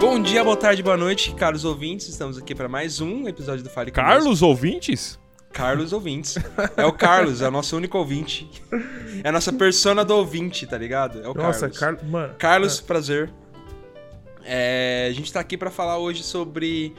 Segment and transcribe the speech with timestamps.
[0.00, 2.08] Bom dia, boa tarde, boa noite, caros ouvintes.
[2.08, 4.12] Estamos aqui para mais um episódio do Fale Conosco.
[4.12, 5.16] Carlos ouvintes?
[5.52, 6.36] Carlos ouvintes.
[6.76, 8.50] É o Carlos, é o nosso único ouvinte.
[9.22, 11.22] É a nossa persona do ouvinte, tá ligado?
[11.22, 11.78] É o Nossa, Carlos.
[11.78, 12.02] Carlos.
[12.02, 12.34] Mano.
[12.36, 13.30] Carlos, prazer.
[14.44, 16.92] É, a gente tá aqui pra falar hoje sobre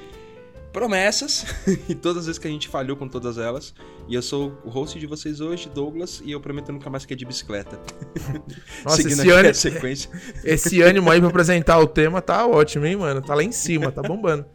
[0.73, 1.45] promessas
[1.87, 3.73] e todas as vezes que a gente falhou com todas elas.
[4.09, 7.13] E eu sou o host de vocês hoje, Douglas, e eu prometo nunca mais que
[7.13, 7.79] é de bicicleta.
[8.84, 10.09] Nossa, Seguindo esse a sequência.
[10.43, 13.21] Esse ânimo aí pra apresentar o tema tá ótimo, hein, mano?
[13.21, 14.45] Tá lá em cima, tá bombando.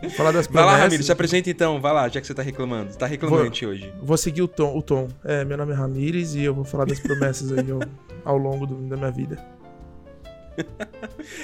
[0.00, 0.82] Vamos falar das Vai lá, promessas.
[0.90, 2.92] Ramiro, se apresenta então, vai lá, já que você tá reclamando.
[2.96, 3.92] Tá reclamante hoje.
[4.02, 5.06] Vou seguir o tom, o tom.
[5.24, 7.80] É, meu nome é Ramires e eu vou falar das promessas aí ao,
[8.24, 9.38] ao longo do- da minha vida.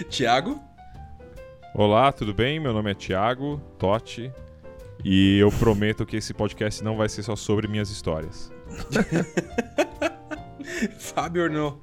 [0.09, 0.61] Tiago?
[1.79, 2.59] Olá, tudo bem?
[2.59, 4.33] Meu nome é Thiago Totti
[5.05, 8.51] e eu prometo que esse podcast não vai ser só sobre minhas histórias.
[10.99, 11.75] Fábio Ornô.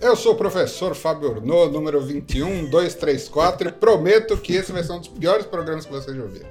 [0.00, 4.98] Eu sou o professor Fábio Ornô, número 21234, e prometo que esse vai ser um
[4.98, 6.48] dos piores programas que vocês já ouviram.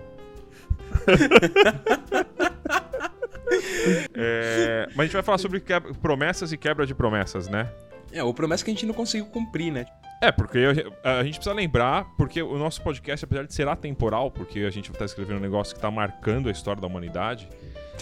[4.20, 7.70] É, mas a gente vai falar sobre quebra- promessas e quebra de promessas, né?
[8.12, 9.86] É, o promessa que a gente não conseguiu cumprir, né?
[10.22, 10.59] É, porque
[11.03, 14.92] a, gente precisa lembrar, porque o nosso podcast, apesar de ser atemporal, porque a gente
[14.92, 17.48] tá escrevendo um negócio que tá marcando a história da humanidade,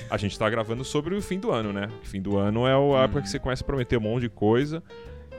[0.09, 1.89] a gente tá gravando sobre o fim do ano, né?
[2.01, 4.29] O fim do ano é a época que você começa a prometer um monte de
[4.29, 4.81] coisa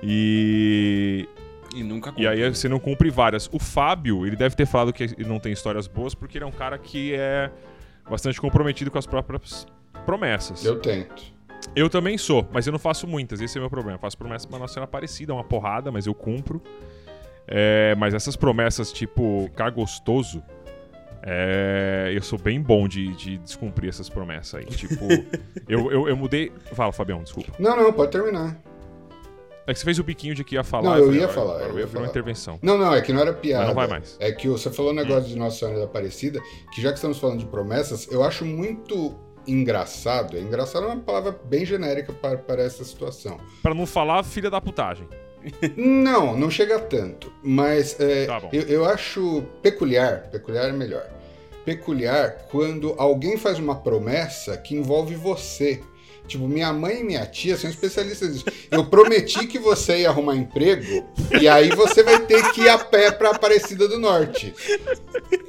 [0.03, 1.27] e,
[1.75, 3.49] E nunca E aí você não cumpre várias.
[3.53, 6.53] O Fábio, ele deve ter falado que não tem histórias boas porque ele é um
[6.53, 7.51] cara que é
[8.09, 9.67] bastante comprometido com as próprias
[10.07, 10.65] promessas.
[10.65, 11.91] Eu, Eu tento.
[11.91, 13.97] também sou, mas eu não faço muitas, esse é o meu problema.
[13.97, 16.63] Eu faço promessas pra Nossa Senhora Aparecida, uma porrada, mas eu cumpro.
[17.47, 20.43] É, mas essas promessas, tipo, ficar gostoso,
[21.23, 24.65] é, eu sou bem bom de, de descumprir essas promessas aí.
[24.67, 25.05] Tipo,
[25.69, 26.53] eu, eu, eu mudei.
[26.73, 27.53] Fala, Fabião, desculpa.
[27.59, 28.57] Não, não, pode terminar.
[29.67, 30.91] É que você fez o biquinho de que ia falar.
[30.91, 32.07] Não, eu ia falar, eu eu ia ia fazer uma falar.
[32.09, 32.59] intervenção.
[32.63, 33.65] Não, não, é que não era piada.
[33.65, 34.17] Mas não vai mais.
[34.21, 36.41] É que você falou um negócio de Nossa Senhora da Aparecida,
[36.73, 40.39] que já que estamos falando de promessas, eu acho muito engraçado.
[40.39, 43.39] Engraçado é uma palavra bem genérica para, para essa situação.
[43.63, 45.09] Pra não falar filha da putagem.
[45.77, 47.33] Não, não chega tanto.
[47.43, 51.07] Mas é, Tá eu, eu acho peculiar, peculiar é melhor.
[51.65, 55.83] Peculiar quando alguém faz uma promessa que envolve você.
[56.27, 58.45] Tipo, minha mãe e minha tia são especialistas nisso.
[58.71, 61.07] Eu prometi que você ia arrumar emprego
[61.41, 64.53] e aí você vai ter que ir a pé pra Aparecida do Norte.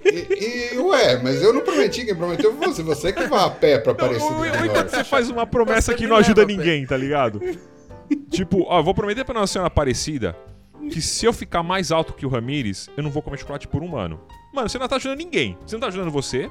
[0.06, 2.84] E, e, ué, mas eu não prometi, quem prometeu foi você.
[2.84, 4.92] Você que vai a pé pra Aparecida ou do então Norte.
[4.92, 7.42] você faz uma promessa Você que não ajuda ninguém, tá ligado?
[8.30, 10.36] tipo, ó, eu vou prometer pra Nossa Senhora Aparecida
[10.92, 13.84] que se eu ficar mais alto que o Ramires, eu não vou comer chocolate por
[13.84, 14.22] um ano.
[14.54, 15.58] Mano, você não tá ajudando ninguém.
[15.66, 16.50] Você não tá ajudando você,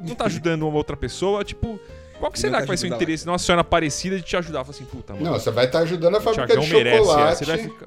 [0.00, 1.78] não tá ajudando uma outra pessoa, tipo...
[2.22, 4.36] Qual que será que tá vai ser o interesse da Nossa Senhora Aparecida de te
[4.36, 4.62] ajudar?
[4.62, 7.38] Fala assim, puta, mano, Não, você vai estar ajudando a fábrica de merece, é, chocolate.
[7.38, 7.86] você vai ficar...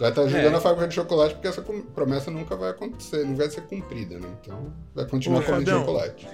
[0.00, 0.56] Vai estar ajudando É.
[0.56, 1.60] a fábrica de chocolate porque essa
[1.94, 4.26] promessa nunca vai acontecer, não vai ser cumprida, né?
[4.40, 5.80] Então vai continuar Ô, comendo Fabião.
[5.80, 6.26] chocolate.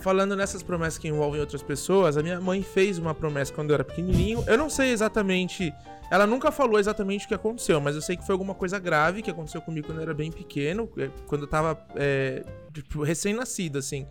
[0.00, 3.74] Falando nessas promessas que envolvem outras pessoas, a minha mãe fez uma promessa quando eu
[3.76, 4.44] era pequenininho.
[4.46, 5.72] Eu não sei exatamente.
[6.10, 9.22] Ela nunca falou exatamente o que aconteceu, mas eu sei que foi alguma coisa grave
[9.22, 12.44] que aconteceu comigo quando eu era bem pequeno, eh, quando eu tava é,
[12.74, 14.06] tipo, recém-nascido, assim.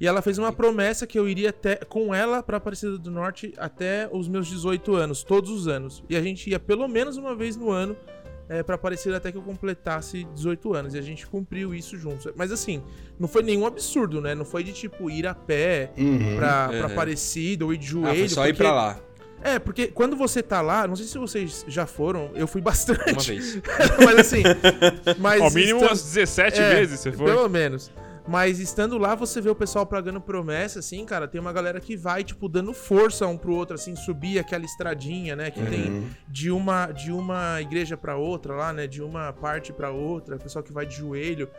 [0.00, 3.52] E ela fez uma promessa que eu iria até, com ela pra Aparecida do Norte
[3.56, 6.02] até os meus 18 anos, todos os anos.
[6.10, 7.96] E a gente ia pelo menos uma vez no ano
[8.48, 10.94] é, para Aparecida até que eu completasse 18 anos.
[10.94, 12.30] E a gente cumpriu isso juntos.
[12.36, 12.82] Mas assim,
[13.18, 14.34] não foi nenhum absurdo, né?
[14.34, 16.36] Não foi de tipo ir a pé Uhum.
[16.36, 16.84] pra, pra Uhum.
[16.86, 18.18] Aparecida ou ir de Ah, joelho.
[18.18, 19.00] foi só ir porque- pra lá,
[19.42, 23.12] É, porque quando você tá lá, não sei se vocês já foram, eu fui bastante.
[23.12, 23.60] uma vez.
[24.04, 24.42] mas assim.
[25.20, 27.26] Mas Ao mínimo estando- umas 17 é, vezes você foi.
[27.26, 27.90] Pelo menos.
[28.26, 31.94] Mas estando lá, você vê o pessoal pagando promessa, assim, cara, tem uma galera que
[31.94, 35.50] vai, tipo, dando força um pro outro, assim, subir aquela estradinha, né?
[35.50, 36.08] Que tem Uhum.
[36.26, 38.86] de uma, de uma igreja pra outra lá, né?
[38.86, 41.50] De uma parte pra outra, pessoal que vai de joelho.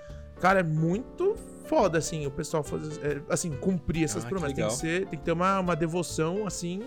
[0.42, 1.36] Cara, é muito
[1.68, 4.56] foda, assim, o pessoal fazer, é, assim, cumprir essas Ah, que promessas.
[4.56, 6.82] Tem que, ser, tem que ter uma, uma devoção, assim,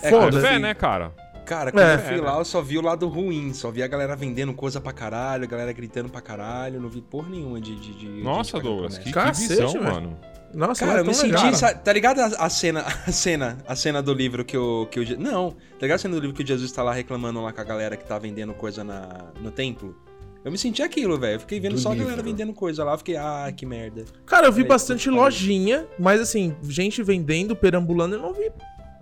[0.00, 0.26] É, foda.
[0.30, 0.58] quando Fé, Sim.
[0.60, 1.12] né, cara?
[1.44, 3.52] Cara, quando É, eu fui lá, eu só vi o lado ruim.
[3.52, 6.80] Só vi a galera vendendo coisa pra caralho, a galera gritando pra caralho.
[6.80, 7.74] Não vi porra nenhuma de.
[7.78, 9.84] de, de Nossa, Douglas, que, que Cacete, visão, velho.
[9.84, 10.18] mano.
[10.54, 11.32] Nossa, Cara, não é eu me senti.
[11.34, 11.54] legal.
[11.54, 14.86] sa- Tá ligado a, a cena, a cena, a cena do livro que o.
[14.86, 17.42] Que o não, tá ligado a cena do livro que o Jesus tá lá reclamando
[17.42, 19.96] lá com a galera que tá vendendo coisa na, no templo?
[20.44, 21.36] Eu me senti aquilo, velho.
[21.36, 22.06] Eu fiquei vendo Do só a livro.
[22.08, 22.92] galera vendendo coisa lá.
[22.92, 24.04] Eu fiquei, ah, que merda.
[24.26, 28.50] Cara, eu vi bastante lojinha, mas assim, gente vendendo, perambulando, eu não vi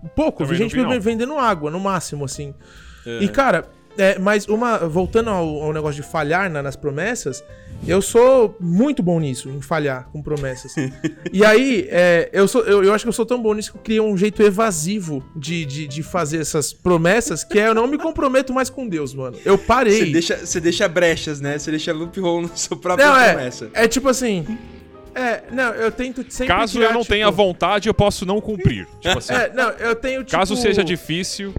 [0.09, 0.45] pouco.
[0.45, 2.53] Vi gente vi, vendendo água, no máximo, assim.
[3.05, 3.23] É.
[3.23, 4.77] E, cara, é, mas uma.
[4.79, 7.43] Voltando ao, ao negócio de falhar na- nas promessas,
[7.85, 10.73] Eu sou muito bom nisso, em falhar com promessas.
[11.33, 13.77] e aí, é, eu, sou, eu, eu acho que eu sou tão bom nisso que
[13.77, 17.85] eu criei um jeito evasivo de, de, de fazer essas promessas que é eu não
[17.85, 19.37] me comprometo mais com Deus, mano.
[19.43, 19.99] Eu parei.
[19.99, 21.57] Você deixa, você deixa brechas, né?
[21.57, 23.69] Você deixa loophole na sua própria Não, é, promessa.
[23.73, 24.57] é tipo assim.
[25.15, 26.53] É, não, eu tento sempre.
[26.53, 28.87] Caso criar, eu não tipo, tenha vontade, eu posso não cumprir.
[28.99, 30.37] Tipo assim, É, não, eu tenho tipo.
[30.37, 31.53] caso seja difícil,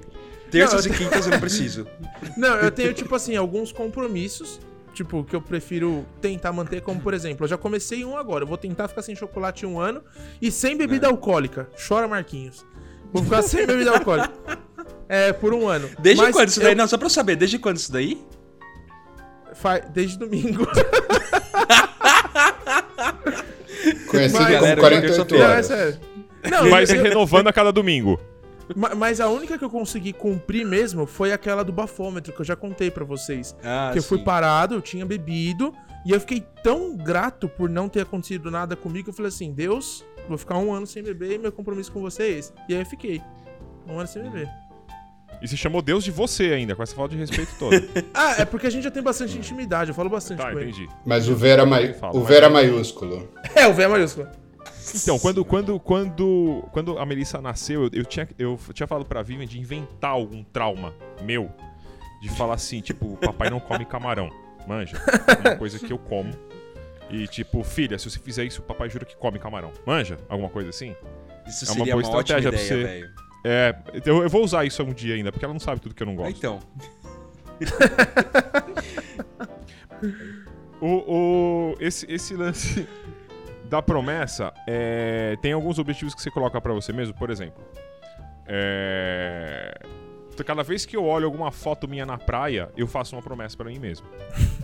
[0.51, 1.87] Terças Não, e quintas eu não preciso.
[2.37, 4.61] Não, eu tenho, tipo assim, alguns compromissos.
[4.93, 8.45] Tipo, que eu prefiro tentar manter, como por exemplo, eu já comecei um agora.
[8.45, 10.01] Eu vou tentar ficar sem chocolate um ano
[10.41, 11.69] e sem bebida alcoólica.
[11.89, 12.65] Chora, Marquinhos.
[13.13, 14.31] Vou ficar sem bebida alcoólica.
[15.09, 15.91] É, por um ano.
[15.99, 16.75] Desde Mas quando isso eu- daí?
[16.77, 18.25] Não, só pra eu saber, desde quando isso daí?
[19.55, 20.65] fa- Desde domingo.
[24.09, 26.71] Conhecido Mas- como Galera, 48 eu Não, é horas.
[26.71, 28.19] vai se renovando a cada domingo.
[28.77, 32.45] ma- mas a única que eu consegui cumprir mesmo foi aquela do bafômetro, que eu
[32.45, 33.55] já contei pra vocês.
[33.63, 34.25] Ah, que eu fui sim.
[34.25, 35.73] parado, eu tinha bebido,
[36.07, 39.53] e eu fiquei tão grato por não ter acontecido nada comigo, que eu falei assim,
[39.53, 42.53] Deus, vou ficar um ano sem beber e meu compromisso com você é esse.
[42.69, 43.21] E aí eu fiquei.
[43.87, 44.49] Um ano sem beber.
[45.43, 47.77] E se chamou Deus de você ainda, com essa falta de respeito toda.
[48.15, 50.71] Ah, é porque a gente já tem bastante intimidade, eu falo bastante tá, com ele.
[50.71, 50.89] entendi.
[51.05, 51.93] Mas o V era, mai...
[51.93, 53.29] Fala, o mas- v era maiúsculo.
[53.55, 54.29] É, o V é maiúsculo.
[54.95, 59.23] Então, quando, quando, quando, quando a Melissa nasceu, eu, eu tinha, eu tinha falado pra
[59.23, 61.51] Vivian de inventar algum trauma meu.
[62.23, 64.31] De falar assim, tipo, papai não come camarão.
[64.67, 64.97] Manja.
[65.45, 66.31] É uma coisa que eu como.
[67.11, 69.73] E tipo, filha, se você fizer isso, o papai jura que come camarão.
[69.87, 70.17] Manja?
[70.29, 70.95] Alguma coisa assim?
[71.47, 73.01] Isso É uma seria boa uma, ótima estratégia pra ideia, você.
[73.01, 73.15] velho.
[73.45, 76.03] É, eu, eu vou usar isso um dia ainda, porque ela não sabe tudo que
[76.03, 76.37] eu não gosto.
[76.37, 76.61] Então,
[80.81, 82.87] O, o, esse, esse lance
[83.71, 87.15] da promessa é, tem alguns objetivos que você coloca pra você mesmo.
[87.15, 87.65] Por exemplo,
[88.47, 89.81] é,
[90.45, 93.65] cada vez que eu olho alguma foto minha na praia, eu faço uma promessa pra
[93.67, 94.07] mim mesmo.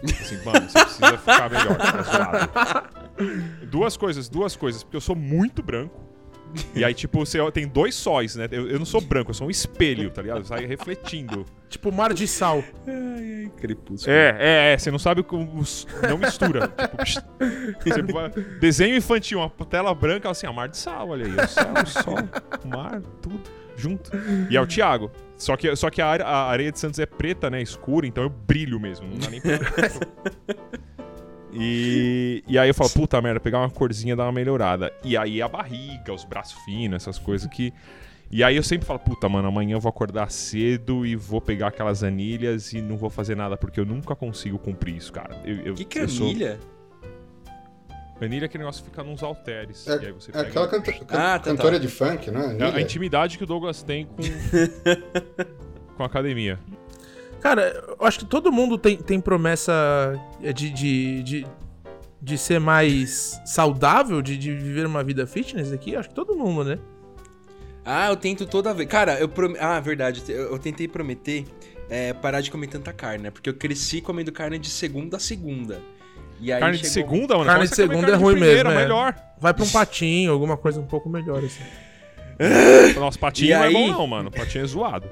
[0.04, 1.78] Assim, mano, você precisa ficar melhor.
[2.04, 3.66] zoado.
[3.66, 6.09] Duas coisas, duas coisas, porque eu sou muito branco.
[6.74, 8.48] E aí, tipo, você tem dois sóis, né?
[8.50, 10.44] Eu, eu não sou branco, eu sou um espelho, tá ligado?
[10.44, 11.44] Sai refletindo.
[11.68, 12.62] Tipo mar de sal.
[13.56, 14.12] crepúsculo.
[14.14, 15.62] É, é, é, você não sabe como.
[16.08, 16.72] Não mistura.
[17.82, 18.30] tipo, vai-
[18.60, 21.32] desenho infantil, uma tela branca, assim, a mar de sal, olha aí.
[21.32, 22.18] O céu, o sol,
[22.64, 23.40] o mar, tudo
[23.76, 24.10] junto.
[24.50, 25.10] E é o Thiago.
[25.36, 27.62] Só que, só que a, a areia de Santos é preta, né?
[27.62, 29.06] Escura, então eu brilho mesmo.
[29.08, 29.58] Não dá nem pra.
[31.52, 34.92] E, e aí eu falo, puta merda, pegar uma corzinha dá uma melhorada.
[35.04, 37.72] E aí a barriga, os braços finos, essas coisas que.
[38.32, 41.66] E aí eu sempre falo, puta, mano, amanhã eu vou acordar cedo e vou pegar
[41.68, 45.36] aquelas anilhas e não vou fazer nada, porque eu nunca consigo cumprir isso, cara.
[45.44, 46.60] Eu, eu, Que eu sou- canilha?
[48.20, 49.88] Anilha é aquele negócio que fica nos halteres.
[49.88, 51.78] É, e aí você é aquela canta- can- Ah, tá, cantora tá.
[51.78, 52.44] de funk, não é?
[52.44, 52.80] É a Anilha?
[52.82, 54.16] intimidade que o Douglas tem com.
[55.96, 56.58] com a academia.
[57.40, 59.72] Cara, eu acho que todo mundo tem, tem promessa
[60.54, 61.46] de, de, de,
[62.20, 65.96] de ser mais saudável, de, de viver uma vida fitness aqui.
[65.96, 66.78] Acho que todo mundo, né?
[67.84, 68.88] Ah, eu tento toda vez.
[68.88, 69.54] Cara, eu prom...
[69.58, 70.22] Ah, verdade.
[70.28, 71.44] Eu, eu tentei prometer
[71.88, 73.30] é, parar de comer tanta carne, né?
[73.30, 75.80] Porque eu cresci comendo carne de segunda a segunda.
[76.38, 77.46] E aí Carne de chegou- segunda, mano.
[77.50, 78.82] Carne de segunda é carne ruim primeira, mesmo, é.
[78.82, 79.14] melhor.
[79.38, 81.62] Vai pra um patinho, alguma coisa um pouco melhor, assim.
[83.00, 84.30] Nossa, patinho E não é aí- bom, não, mano.
[84.30, 85.08] Patinho é zoado.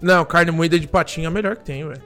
[0.00, 2.02] Não, carne moída de patinho é a melhor que tem, velho.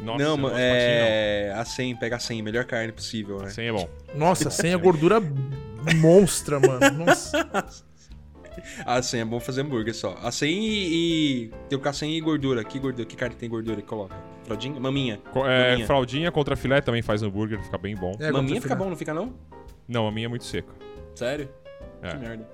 [0.00, 1.54] Nossa, Não, mano, patinho, é.
[1.56, 3.46] A 100, pega a 100, melhor carne possível, né?
[3.46, 3.88] Assim é bom.
[4.14, 5.20] Nossa, sem a gordura
[5.96, 7.04] monstra, mano.
[7.04, 7.46] Nossa.
[8.84, 10.16] A 100 é bom fazer hambúrguer só.
[10.22, 11.44] A 100 e.
[11.44, 11.50] e...
[11.68, 12.64] Tem o 100 e gordura.
[12.64, 13.06] Que gordura?
[13.06, 14.16] Que carne tem gordura que coloca?
[14.44, 14.80] Fraldinha?
[14.80, 15.20] Maminha.
[15.32, 15.86] Co- É, Maminha.
[15.86, 18.16] fraldinha contra filé também faz hambúrguer, fica bem bom.
[18.18, 18.84] É, Maminha fica filé.
[18.84, 19.34] bom, não fica não?
[19.86, 20.72] Não, a minha é muito seca.
[21.14, 21.48] Sério?
[22.02, 22.08] É.
[22.10, 22.48] Que merda.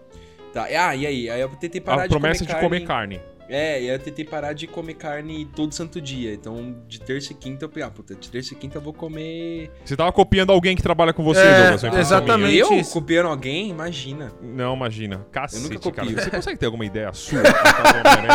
[0.52, 1.30] Tá, ah, e aí?
[1.30, 3.20] Aí eu tentei parar a de promessa comer de comer carne.
[3.52, 6.32] É, e eu tentei parar de comer carne todo santo dia.
[6.32, 8.94] Então, de terça e quinta eu peguei, ah, puta, de terça e quinta eu vou
[8.94, 9.70] comer.
[9.84, 11.98] Você tava copiando alguém que trabalha com você, É, Douglas.
[12.00, 12.56] exatamente.
[12.56, 12.92] Eu isso.
[12.94, 13.68] copiando alguém?
[13.68, 14.32] Imagina.
[14.40, 15.26] Não, imagina.
[15.30, 16.08] Cacete, nunca cara.
[16.10, 17.42] Você consegue ter alguma ideia sua?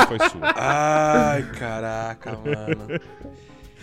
[0.08, 0.54] Foi sua.
[0.56, 3.00] Ai, caraca, mano.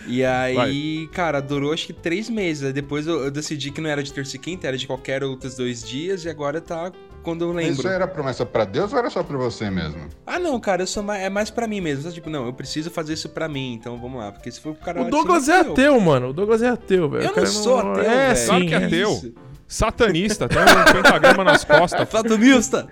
[0.07, 2.63] E aí, cara, durou acho que três meses.
[2.63, 5.23] Aí depois eu, eu decidi que não era de terça e quinta, era de qualquer
[5.23, 6.25] outros dois dias.
[6.25, 6.91] E agora tá
[7.23, 7.73] quando eu lembro.
[7.73, 10.07] Isso era promessa pra Deus ou era só pra você mesmo?
[10.27, 12.11] Ah, não, cara, eu sou mais, é mais pra mim mesmo.
[12.11, 13.73] Tipo, não, eu preciso fazer isso pra mim.
[13.73, 14.31] Então vamos lá.
[14.31, 15.71] Porque se for pro cara O Douglas é eu.
[15.71, 16.29] ateu, mano.
[16.29, 17.23] O Douglas é ateu, velho.
[17.23, 18.37] Eu O cara não sou ateu, É, velho.
[18.37, 18.45] sim.
[18.47, 18.85] Claro que é é.
[18.85, 19.11] ateu.
[19.11, 19.33] Isso.
[19.67, 22.07] Satanista, tem um pentagrama nas costas.
[22.07, 22.87] Platonista!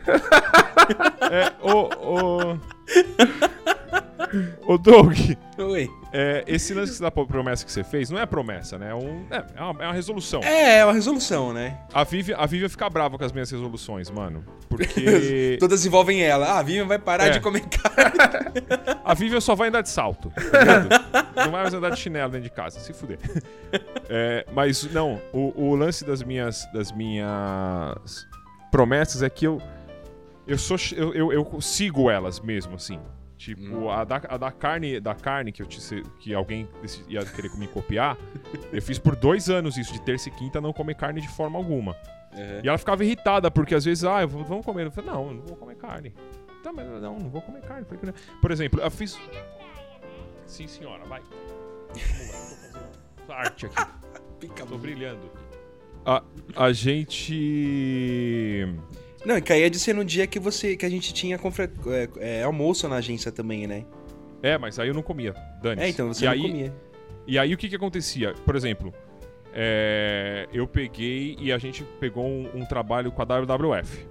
[1.31, 1.89] É, o.
[2.53, 2.59] o...
[4.65, 5.15] Ô, Doug.
[6.13, 8.91] É, esse lance da promessa que você fez não é promessa, né?
[8.91, 10.41] É, um, é, é uma, é uma resolução.
[10.43, 11.75] É, é uma resolução, né?
[11.91, 14.45] A Vivian, a Vivian fica brava com as minhas resoluções, mano.
[14.69, 16.45] Porque Todas envolvem ela.
[16.45, 17.29] Ah, a Vivian vai parar É.
[17.31, 18.61] de comer carne.
[19.03, 20.31] a Vivian só vai andar de salto.
[20.51, 23.17] tá não vai mais andar de chinelo dentro de casa, se fuder.
[24.07, 28.27] É, mas, não, o, o lance das minhas, das minhas
[28.71, 29.59] promessas é que eu.
[30.45, 32.99] Eu, sou, eu, eu, eu sigo elas mesmo, assim.
[33.43, 36.65] Tipo, a, da, a da carne, da carne que, eu te, que alguém
[37.09, 38.17] ia querer me copiar,
[38.71, 41.59] eu fiz por dois anos isso, de terça e quinta não comer carne de forma
[41.59, 41.93] alguma.
[42.63, 44.85] E ela ficava irritada, porque às vezes, ah, vamos comer.
[44.85, 46.13] Eu falei, não, eu não vou comer carne.
[46.63, 47.85] Tá, mas não, não vou comer carne.
[48.41, 49.19] Por exemplo, eu fiz.
[50.45, 51.21] Sim, senhora, vai.
[53.27, 53.91] Arte aqui.
[54.39, 55.29] Fica Tô brilhando.
[56.05, 56.23] A,
[56.55, 58.65] a gente.
[59.25, 62.39] Não, e caía de ser no dia que você que a gente tinha confre- é,
[62.39, 63.85] é, almoço na agência também, né?
[64.41, 65.33] É, mas aí eu não comia.
[65.61, 65.81] Dane.
[65.81, 66.75] É, então você e não aí, comia.
[67.25, 68.33] E aí o que que acontecia?
[68.45, 68.93] Por exemplo,
[69.53, 74.05] é, eu peguei e a gente pegou um, um trabalho com a WWF.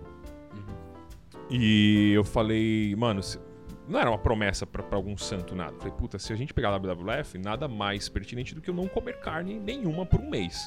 [1.50, 3.38] E eu falei, mano, se-
[3.86, 5.72] não era uma promessa pra, pra algum santo nada.
[5.74, 8.74] Eu falei, puta, se a gente pegar a WWF, nada mais pertinente do que eu
[8.74, 10.58] não comer carne nenhuma por um mês.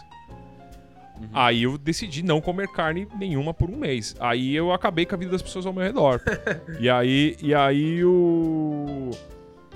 [1.34, 4.16] Aí eu decidi não comer carne nenhuma por um mês.
[4.20, 6.22] Aí eu acabei com a vida das pessoas ao meu redor.
[6.80, 9.12] e aí, e aí o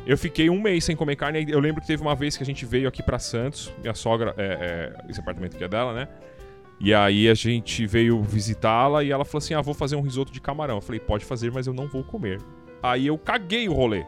[0.05, 1.45] eu fiquei um mês sem comer carne.
[1.47, 4.33] Eu lembro que teve uma vez que a gente veio aqui pra Santos, minha sogra,
[4.37, 6.07] é, é, esse apartamento aqui é dela, né?
[6.79, 10.31] E aí a gente veio visitá-la e ela falou assim: Ah, vou fazer um risoto
[10.31, 10.75] de camarão.
[10.77, 12.39] Eu falei, pode fazer, mas eu não vou comer.
[12.81, 14.05] Aí eu caguei o rolê.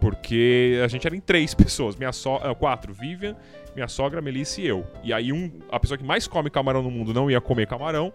[0.00, 1.96] Porque a gente era em três pessoas.
[1.96, 2.36] Minha so...
[2.36, 3.36] ah, quatro, Vivian,
[3.74, 4.86] minha sogra, Melissa e eu.
[5.02, 8.12] E aí um, a pessoa que mais come camarão no mundo não ia comer camarão.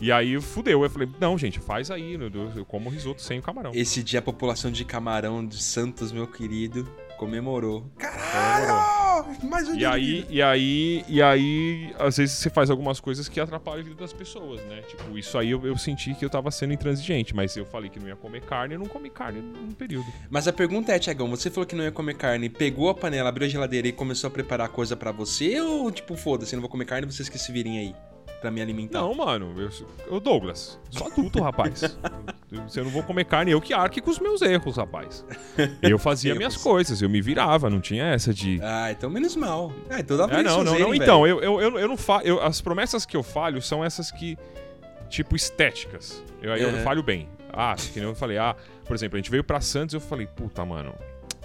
[0.00, 0.82] E aí fudeu.
[0.82, 2.14] Eu falei, não, gente, faz aí.
[2.14, 3.72] Eu como risoto sem o camarão.
[3.74, 7.82] Esse dia a população de Camarão de Santos, meu querido, comemorou.
[7.82, 7.90] Comemorou.
[7.98, 9.04] Caralho!
[9.44, 10.26] Mais um E dia de aí, vida.
[10.30, 14.12] e aí, e aí, às vezes você faz algumas coisas que atrapalham a vida das
[14.12, 14.82] pessoas, né?
[14.82, 17.98] Tipo, isso aí eu, eu senti que eu tava sendo intransigente, mas eu falei que
[17.98, 20.06] não ia comer carne, eu não comi carne num período.
[20.30, 23.28] Mas a pergunta é, Tiagão, você falou que não ia comer carne, pegou a panela,
[23.28, 25.60] abriu a geladeira e começou a preparar coisa pra você?
[25.60, 27.94] Ou tipo, foda-se, não vou comer carne, vocês que se virem aí
[28.44, 29.00] pra me alimentar?
[29.00, 29.70] Não, mano, eu,
[30.10, 31.80] eu Douglas, sou adulto, rapaz.
[32.68, 35.24] Se eu não vou comer carne, eu que arque com os meus erros, rapaz.
[35.82, 36.38] Eu fazia Erros.
[36.38, 38.60] minhas coisas, eu me virava, não tinha essa de.
[38.62, 39.72] Ah, então menos mal.
[39.88, 40.90] Ah, então dá pra É, não, não, não.
[40.90, 40.94] velho.
[40.94, 44.10] Então, eu, eu, eu, eu não fa eu, As promessas que eu falho são essas
[44.10, 44.36] que.
[45.08, 46.22] Tipo, estéticas.
[46.42, 46.82] Eu, aí eu Uhum.
[46.84, 47.28] falho bem.
[47.50, 50.26] Ah, que nem eu falei, ah, por exemplo, a gente veio pra Santos eu falei,
[50.26, 50.94] puta, mano.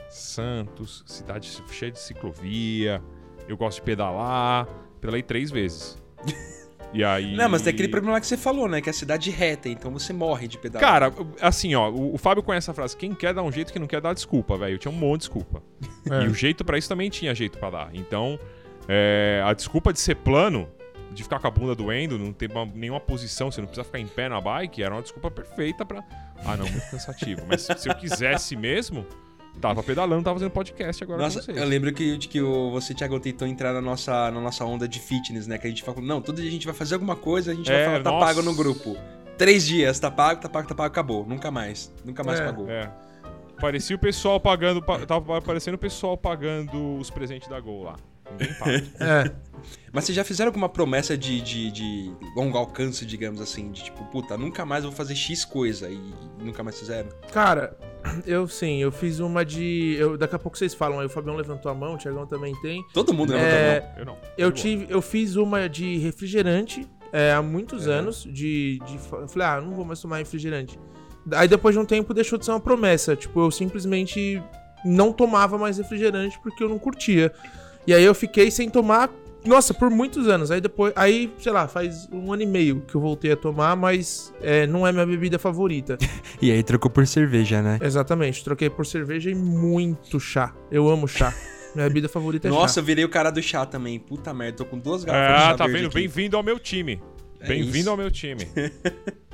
[0.09, 3.01] Santos, cidade cheia de ciclovia.
[3.47, 4.67] Eu gosto de pedalar.
[4.99, 5.97] Pedalei três vezes.
[6.93, 7.35] E aí.
[7.35, 8.81] Não, mas tem aquele problema lá que você falou, né?
[8.81, 10.87] Que é a cidade reta, então você morre de pedalar.
[10.89, 13.79] Cara, assim, ó, o, o Fábio conhece essa frase: quem quer dar um jeito, quem
[13.79, 14.73] não quer dar desculpa, velho.
[14.73, 15.61] Eu tinha um monte de desculpa.
[16.09, 16.23] É.
[16.23, 17.89] E o jeito pra isso também tinha jeito pra dar.
[17.93, 18.39] Então,
[18.87, 20.67] é, a desculpa de ser plano,
[21.11, 23.99] de ficar com a bunda doendo, não ter uma- nenhuma posição, você não precisa ficar
[23.99, 26.03] em pé na bike, era uma desculpa perfeita pra.
[26.43, 27.41] Ah, não, muito cansativo.
[27.47, 29.05] Mas se eu quisesse mesmo,
[29.59, 33.19] tava pedalando, tava fazendo podcast agora Nossa, eu lembro que, de que o, você, Thiago,
[33.19, 35.57] tentou entrar na nossa, na nossa onda de fitness, né?
[35.57, 37.67] Que a gente falou, não, todo dia a gente vai fazer alguma coisa, a gente
[37.69, 38.25] vai É, falar, tá nossa.
[38.25, 38.95] pago no grupo.
[39.37, 41.25] Três dias, tá pago, tá pago, tá pago, acabou.
[41.25, 41.91] Nunca mais.
[42.03, 42.45] Nunca mais É.
[42.45, 42.69] pagou.
[42.69, 42.91] É.
[43.59, 44.81] Parecia o pessoal pagando.
[44.81, 47.95] pa- Tava aparecendo o pessoal pagando os presentes da Gol lá.
[48.31, 48.83] Ninguém paga.
[48.99, 49.49] É.
[49.91, 53.71] Mas vocês já fizeram alguma promessa de, de, de longo alcance, digamos assim?
[53.71, 55.99] De tipo, puta, nunca mais vou fazer X coisa e,
[56.39, 57.09] nunca mais fizeram?
[57.33, 57.75] Cara,
[58.25, 59.95] eu sim, eu fiz uma de.
[59.99, 62.53] Eu, daqui a pouco vocês falam aí, o Fabião levantou a mão, o Thiagão também
[62.61, 62.85] tem.
[62.93, 63.93] Todo mundo levanta É, a mão.
[63.97, 64.17] Eu não.
[64.37, 67.93] Eu tive, eu fiz uma de refrigerante é, há muitos Uhum.
[67.93, 68.23] anos.
[68.23, 68.95] De, de.
[69.11, 70.79] Eu falei, ah, não vou mais tomar refrigerante.
[71.33, 73.15] Aí depois de um tempo deixou de ser uma promessa.
[73.15, 74.41] Tipo, eu simplesmente
[74.85, 77.33] não tomava mais refrigerante porque eu não curtia.
[77.87, 79.09] E aí eu fiquei sem tomar,
[79.45, 80.51] nossa, por muitos anos.
[80.51, 83.75] Aí depois, aí, sei lá, faz um ano e meio que eu voltei a tomar,
[83.75, 85.97] mas é, não é minha bebida favorita.
[86.41, 87.79] E aí trocou por cerveja, né?
[87.81, 90.53] Exatamente, troquei por cerveja e muito chá.
[90.71, 91.33] Eu amo chá.
[91.75, 92.79] Minha bebida favorita é Nossa, chá.
[92.79, 93.99] eu virei o cara do chá também.
[93.99, 95.93] Puta merda, tô com duas garrafas de Ah, chá tá verde vendo?
[95.93, 97.01] Bem-vindo ao meu time.
[97.41, 98.47] É Bem-vindo ao meu time.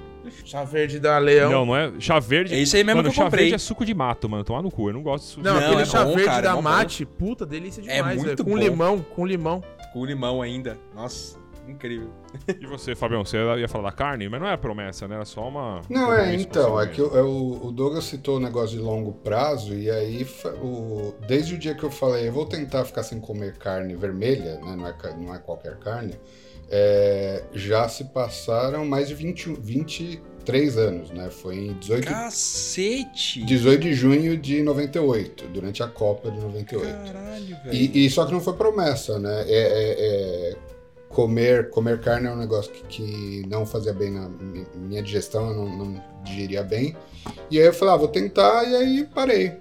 [0.45, 1.51] Chá verde da Leão.
[1.51, 1.91] Não, não é.
[1.99, 2.53] Chá verde.
[2.53, 3.43] É isso aí mesmo mano, que eu chá comprei.
[3.45, 4.43] verde é suco de mato, mano.
[4.43, 4.89] Tomar no cu.
[4.89, 6.55] Eu não gosto de suco Não, de aquele é chá bom, verde cara, é da
[6.55, 6.61] bom.
[6.61, 8.43] mate, puta, delícia É demais, muito velho.
[8.43, 8.57] Com bom.
[8.57, 9.63] limão, com limão.
[9.93, 10.77] Com limão ainda.
[10.93, 12.09] Nossa, incrível.
[12.61, 13.23] E você, Fabião?
[13.23, 14.27] Você ia falar da carne?
[14.27, 15.15] Mas não é promessa, né?
[15.15, 15.81] Era só uma.
[15.89, 19.13] Não, é, então, é que o, é o- o Douglas citou o negócio de longo
[19.13, 20.27] prazo, e aí,
[20.61, 24.55] o, desde o dia que eu falei, eu vou tentar ficar sem comer carne vermelha,
[24.59, 26.13] né, não, é, não é qualquer carne,
[26.69, 31.29] é, já se passaram mais de 20, 20 três anos, né?
[31.31, 33.43] Foi em 18, Cacete!
[33.43, 36.85] 18 de junho de 98, durante a Copa de 98.
[37.11, 37.73] Caralho, velho.
[37.73, 39.43] E, e só que não foi promessa, né?
[39.47, 40.55] É, é- é-
[41.09, 45.47] comer, comer carne é um negócio que, que não fazia bem na mi- minha digestão,
[45.49, 46.95] eu não, não digeria bem.
[47.49, 49.53] E aí eu falei, ah, vou tentar, e aí parei.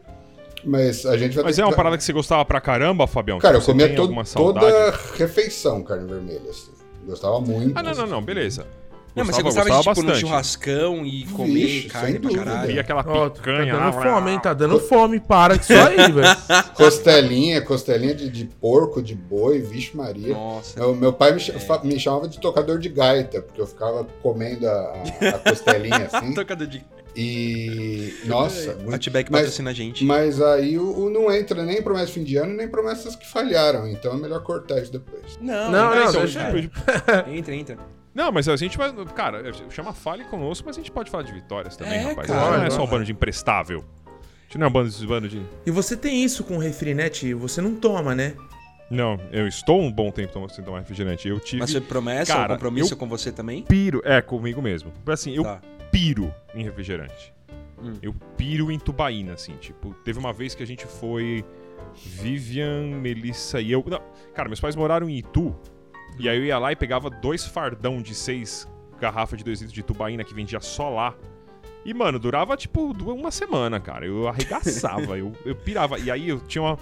[0.64, 3.38] Mas a gente vai Mas ter é uma parada que você gostava pra caramba, Fabião?
[3.38, 6.50] Cara, eu Tipo, você comia to- toda refeição carne vermelha.
[6.50, 6.73] Assim.
[7.06, 7.76] Gostava muito.
[7.78, 8.66] Ah, não, não, não, beleza.
[9.14, 10.20] Não, mas você Gostava- gostava, de, tipo, no bastante.
[10.26, 12.70] churrascão e comer Vixe, carne sem pra caralho.
[12.73, 14.40] E aquela Ó, tá dando fome, hein?
[14.40, 15.20] Tá dando fome.
[15.20, 16.37] Para disso aí, velho.
[16.75, 20.34] Costelinha, costelinha de, de porco, de boi, vixe Maria.
[20.34, 20.84] Nossa.
[20.88, 24.66] O meu pai me, fa- me chamava de tocador de gaita, porque eu ficava comendo
[24.68, 24.73] a,
[25.32, 26.34] a- costelinha assim.
[26.34, 26.84] Tocador de...
[27.16, 28.14] E.
[28.26, 28.92] Nossa, muito.
[28.92, 30.04] Outback Mas- patrocina a gente.
[30.04, 33.26] Mas aí o, o não entra nem promessa de fim de ano, nem promessas que
[33.26, 33.87] falharam.
[33.88, 35.38] Então é melhor cortar isso depois.
[35.40, 37.26] Não, Não, entra, não, deixa cara.
[37.35, 37.78] Entra, entra.
[38.14, 38.92] Não, mas a gente vai.
[39.14, 42.28] Cara, chama Fale conosco, mas a gente pode falar de vitórias também, É, rapaz.
[42.28, 42.87] cara, não é só um não.
[42.87, 43.85] bando de imprestável.
[44.06, 45.06] A gente não é um bando de.
[45.06, 45.42] Bando de...
[45.66, 47.38] E você tem isso com refri, né, tio?
[47.40, 48.35] Você não toma, né?
[48.90, 51.26] Não, eu estou um bom tempo tomando- sem tomar refrigerante.
[51.26, 51.59] Eu tive.
[51.61, 53.62] Mas foi promessa Cara, ou compromisso eu- com você também?
[53.62, 54.00] piro.
[54.04, 54.92] É, comigo mesmo.
[55.06, 55.61] Assim, eu Tá.
[55.94, 57.32] Piro em refrigerante.
[57.80, 57.92] Hum.
[58.02, 59.56] Eu piro em tubaína, assim.
[59.58, 61.44] Tipo, teve uma vez que a gente foi.
[61.94, 63.84] Vivian, Melissa e eu.
[63.86, 64.00] Não,
[64.34, 65.54] cara, meus pais moraram em Itu.
[66.18, 68.68] E aí eu ia lá e pegava dois fardão de seis
[69.00, 71.14] garrafas de dois litros de tubaína que vendia só lá.
[71.84, 74.06] E, mano, durava tipo uma semana, cara.
[74.06, 75.98] Eu arregaçava, eu, eu pirava.
[75.98, 76.78] E aí eu tinha uma.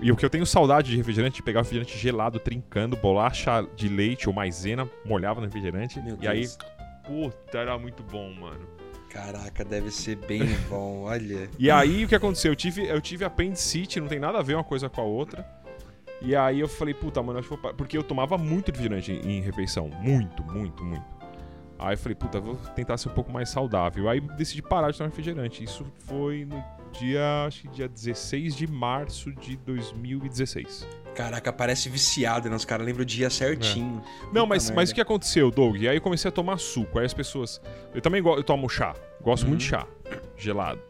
[0.00, 3.88] E o que eu tenho saudade de refrigerante, de pegar refrigerante gelado, trincando, bolacha de
[3.88, 6.00] leite ou maisena, molhava no refrigerante.
[6.00, 6.58] Meu e aí, Deus.
[7.06, 8.66] Puta, era muito bom, mano.
[9.10, 11.48] Caraca, deve ser bem bom, olha.
[11.58, 12.52] E aí o que aconteceu?
[12.52, 15.46] Eu tive, eu tive apendicite, não tem nada a ver uma coisa com a outra.
[16.20, 17.74] E aí eu falei, puta, mano, acho que vou.
[17.74, 19.88] Porque eu tomava muito refrigerante em, em refeição.
[19.88, 21.04] Muito, muito, muito.
[21.78, 24.08] Aí eu falei, puta, vou tentar ser um pouco mais saudável.
[24.08, 25.62] Aí decidi parar de tomar refrigerante.
[25.62, 30.86] Isso foi no dia, acho que dia 16 de março de 2016.
[31.14, 32.56] Caraca, parece viciado, né?
[32.56, 34.02] Os caras lembram o dia certinho.
[34.32, 34.76] Não, Puta mas, merda.
[34.76, 35.76] mas o que aconteceu, Doug?
[35.76, 36.98] E aí eu comecei a tomar suco.
[36.98, 37.60] Aí as pessoas.
[37.94, 38.94] Eu também eu tomo chá.
[39.22, 39.86] Gosto muito de chá.
[40.36, 40.80] Gelado.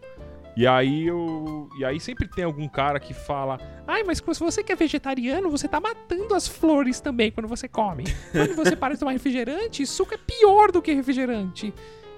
[0.57, 1.69] E aí eu.
[1.79, 3.59] E aí sempre tem algum cara que fala.
[3.87, 7.69] Ai, mas se você que é vegetariano, você tá matando as flores também quando você
[7.69, 8.05] come.
[8.33, 11.73] Quando você para de tomar refrigerante, suco é pior do que refrigerante.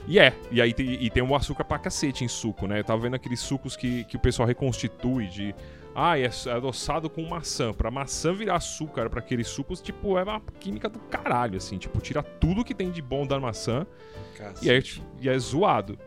[0.09, 2.81] E é, e aí tem, e tem um açúcar pra cacete em suco, né?
[2.81, 5.55] Eu tava vendo aqueles sucos que, que o pessoal reconstitui de.
[5.95, 7.75] Ah, é é adoçado com maçã.
[7.75, 11.77] Pra maçã virar açúcar pra aqueles sucos, tipo, é uma química do caralho, assim.
[11.77, 13.87] Tipo, tira tudo que tem de bom da maçã
[14.35, 14.67] Cacete.
[14.67, 15.99] e, aí, tipo, e é zoado.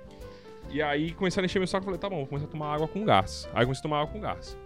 [0.72, 2.74] E aí começaram a encher meu saco e falei, tá bom, vou começar a tomar
[2.74, 3.48] água com gás.
[3.54, 4.58] Aí comecei a tomar água com gás.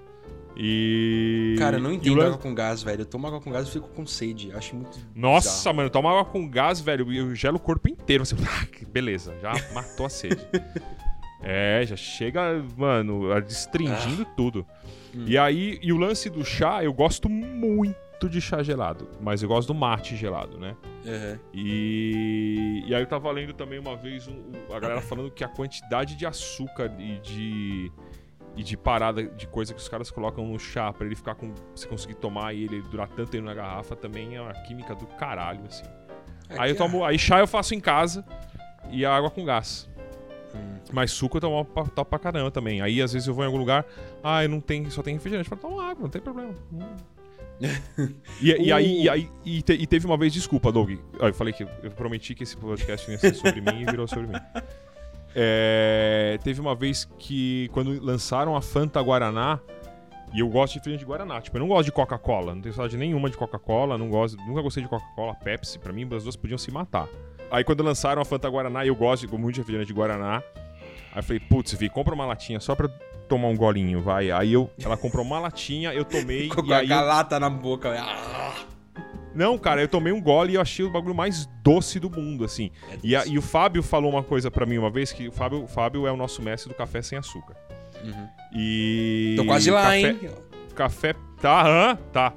[0.58, 1.56] E.
[1.60, 3.02] Cara, eu não entendo lance- água com gás, velho.
[3.02, 4.52] Eu tomo água com gás e fico com sede.
[4.54, 4.98] Acho muito.
[5.16, 5.76] Nossa, bizarro.
[5.78, 8.26] mano, toma água com gás, velho, e eu gelo o corpo inteiro.
[8.26, 8.36] Você,
[8.72, 10.40] que beleza, já matou a sede.
[11.44, 14.34] é, já chega, mano, destringindo Ah.
[14.36, 14.66] tudo.
[15.14, 15.26] Hum.
[15.28, 17.96] E aí, e o lance do chá, eu gosto muito
[18.30, 20.76] de chá gelado, mas eu gosto do mate gelado, né?
[21.06, 21.40] Aham.
[21.54, 25.44] E, e aí eu tava lendo também uma vez um- um- a galera falando que
[25.44, 27.92] a quantidade de açúcar e de
[28.56, 31.54] e de parada de coisa que os caras colocam no chá pra ele ficar com
[31.76, 35.06] você conseguir tomar e ele durar tanto tempo na garrafa também é uma química do
[35.06, 35.84] caralho assim.
[36.50, 38.24] É aí eu tomo, aí chá eu faço em casa
[38.90, 39.90] e a água com gás.
[40.56, 40.76] Hum.
[40.94, 42.82] Mas suco eu tomo pra, top pra caramba também.
[42.82, 43.86] Aí às vezes eu vou em algum lugar,
[44.24, 45.52] ah, não tem, só tem refrigerante.
[45.52, 46.54] Eu falo, toma água, não tem problema.
[48.42, 50.92] E, e aí, e, aí e, te- e teve uma vez, desculpa, Doug.
[51.18, 54.28] Eu falei que eu prometi que esse podcast ia ser sobre mim e virou sobre
[54.28, 54.34] mim.
[55.36, 59.60] É, teve uma vez que, quando lançaram a Fanta Guaraná,
[60.34, 62.74] e eu gosto de refrigerante de Guaraná, tipo, eu não gosto de Coca-Cola, não tenho
[62.74, 66.36] saudade nenhuma de Coca-Cola, não gosto, nunca gostei de Coca-Cola, Pepsi, pra mim as duas
[66.36, 67.08] podiam se matar.
[67.52, 70.42] Aí quando lançaram a Fanta Guaraná, e eu gosto muito de refrigerante de Guaraná,
[71.12, 72.88] aí eu falei, putz, Vi, compra uma latinha só pra
[73.28, 74.32] tomar um golinho, vai.
[74.32, 76.92] Aí eu, ela comprou uma latinha, eu tomei, Com e aí...
[76.92, 77.94] a eu- lata na boca.
[77.98, 78.75] Ah!
[79.36, 82.46] Não, cara, eu tomei um gole e eu achei o bagulho mais doce do mundo,
[82.46, 82.72] assim.
[82.92, 85.32] É E, a- e o Fábio falou uma coisa pra mim uma vez, que o
[85.32, 87.56] Fábio, o Fábio é o nosso mestre do café sem açúcar.
[88.04, 88.28] Uhum.
[88.54, 89.34] E...
[89.38, 90.20] Tô quase lá, café, hein?
[90.76, 91.14] Café...
[91.42, 91.96] Tá, hã?
[92.14, 92.34] Tá.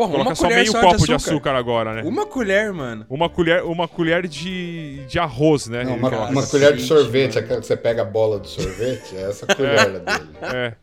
[0.00, 1.30] Porra, Coloca uma só colher meio só copo de de açúcar.
[1.32, 2.02] açúcar agora, né?
[2.08, 3.04] Uma colher, mano.
[3.10, 5.84] Uma colher, uma colher de, de arroz, né?
[5.84, 9.28] Não, uma, uma colher de sorvete, aquela que você pega a bola do sorvete, é
[9.28, 10.30] essa colher dele.
[10.40, 10.74] É.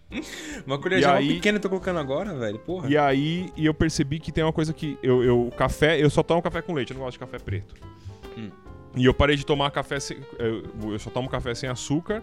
[0.68, 2.60] Uma colher E já aí- pequena eu tô colocando agora, velho.
[2.60, 2.88] Porra.
[2.88, 6.22] E aí, e eu percebi que tem uma coisa que eu, eu café, eu só
[6.22, 7.74] tomo café com leite, eu não gosto de café preto.
[8.38, 8.52] Hum.
[8.96, 12.22] E eu parei de tomar café sem, eu, eu só tomo café sem açúcar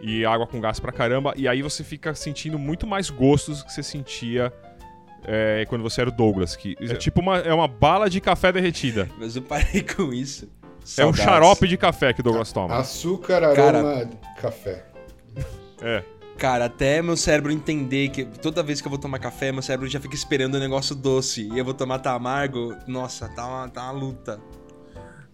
[0.00, 3.72] e água com gás pra caramba, e aí você fica sentindo muito mais gostos que
[3.72, 4.52] você sentia
[5.24, 8.52] é, quando você era o Douglas, que é tipo uma, é uma bala de café
[8.52, 9.08] derretida.
[9.18, 10.48] Mas eu parei com isso.
[10.98, 12.76] É um xarope de café que o Douglas toma.
[12.76, 14.10] Açúcar, aroma, Cara.
[14.40, 14.84] café.
[15.82, 16.02] É.
[16.36, 19.86] Cara, até meu cérebro entender que toda vez que eu vou tomar café, meu cérebro
[19.88, 21.48] já fica esperando o negócio doce.
[21.52, 22.74] E eu vou tomar tá amargo.
[22.86, 24.40] Nossa, tá uma, tá uma luta.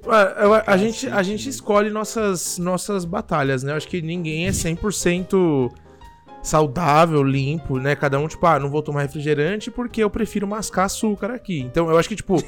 [0.04, 3.72] Ué, eu- a, gente, a gente escolhe nossas, nossas batalhas, né?
[3.72, 5.70] Eu acho que ninguém é 100%
[6.46, 7.96] saudável, limpo, né?
[7.96, 11.60] Cada um, tipo, ah, não vou tomar refrigerante porque eu prefiro mascar açúcar aqui.
[11.60, 12.42] Então, eu acho que, tipo...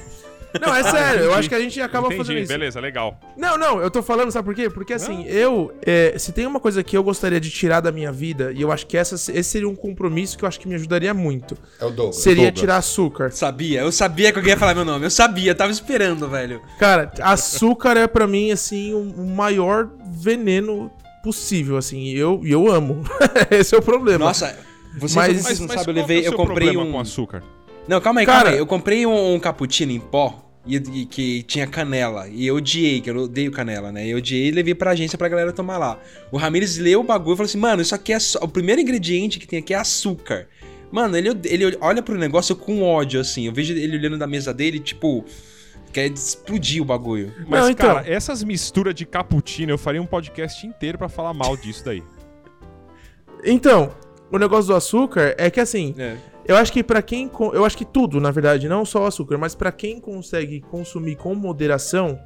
[0.58, 2.48] Não, é sério, eu acho que a gente acaba Entendi, fazendo isso.
[2.48, 3.20] beleza, legal.
[3.36, 4.70] Não, não, eu tô falando, sabe por quê?
[4.70, 5.70] Porque assim, eu.
[5.82, 8.72] é, se tem uma coisa que eu gostaria de tirar da minha vida, e eu
[8.72, 11.54] acho que essa, esse seria um compromisso que eu acho que me ajudaria muito.
[11.78, 12.16] É o Douglas.
[12.16, 12.60] Seria Douglas.
[12.60, 13.30] tirar açúcar.
[13.30, 15.04] Sabia, eu sabia que alguém ia falar meu nome.
[15.04, 16.62] Eu sabia, tava esperando, velho.
[16.78, 20.90] Cara, açúcar é pra mim, assim, o o maior veneno
[21.22, 21.98] possível, assim.
[22.04, 23.02] E eu, e eu amo.
[23.50, 24.24] Esse é o problema.
[24.26, 24.56] Nossa,
[24.98, 26.20] vocês, Mas- vocês não mas sabem, eu é levei.
[26.22, 26.92] o Eu comprei problema um.
[26.92, 27.42] com açúcar.
[27.86, 28.58] Não, calma aí, Cara- calma aí.
[28.58, 32.28] Eu comprei um, um cappuccino em pó e, e que tinha canela.
[32.28, 34.06] E eu odiei, que eu odeio canela, né?
[34.06, 35.98] Eu odiei e levei pra agência pra galera tomar lá.
[36.30, 38.38] O Ramirez leu o bagulho e falou assim: mano, isso aqui é só.
[38.42, 40.48] O primeiro ingrediente que tem aqui é açúcar.
[40.90, 43.46] Mano, ele, ele olha pro negócio com ódio, assim.
[43.46, 45.24] Eu vejo ele olhando da mesa dele, tipo.
[45.92, 47.32] Quer explodir o bagulho.
[47.46, 47.94] Mas, Não, então.
[47.94, 52.02] cara, essas misturas de cappuccino, eu faria um podcast inteiro pra falar mal disso daí.
[53.44, 53.92] Então,
[54.32, 55.94] o negócio do açúcar é que assim.
[55.96, 56.16] É.
[56.44, 57.30] Eu acho que pra quem.
[57.52, 61.14] Eu acho que tudo, na verdade, não só o açúcar, mas pra quem consegue consumir
[61.14, 62.18] com moderação,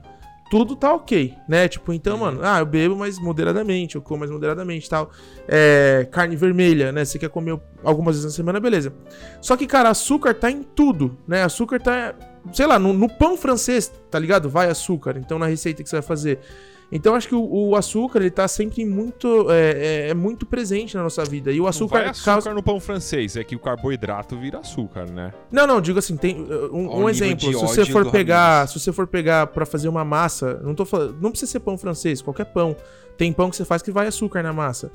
[0.51, 1.66] tudo tá ok, né?
[1.66, 5.11] Tipo, então, mano, ah, eu bebo, mas moderadamente, eu como mais moderadamente e tal.
[5.48, 7.05] É, carne vermelha, né?
[7.05, 8.92] Você quer comer algumas vezes na semana, beleza.
[9.40, 11.42] Só que, cara, açúcar tá em tudo, né?
[11.42, 12.14] Açúcar tá,
[12.52, 14.48] sei lá, no, no pão francês, tá ligado?
[14.48, 16.38] Vai açúcar, então na receita que você vai fazer.
[16.94, 20.94] Então, acho que o, o açúcar, ele tá sempre muito, é, é- é muito presente
[20.94, 21.50] na nossa vida.
[21.50, 22.52] E o Não açúcar, vai açúcar causa...
[22.52, 25.33] no pão francês, é que o carboidrato vira açúcar, né?
[25.50, 27.50] Não, não, digo assim, tem uh, um, um exemplo.
[27.50, 28.70] Se você for pegar, Ramirez.
[28.72, 31.78] se você for pegar para fazer uma massa, não tô falando, não precisa ser pão
[31.78, 32.76] francês, qualquer pão.
[33.16, 34.92] Tem pão que você faz que vai açúcar na massa.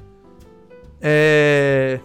[1.02, 2.00] É,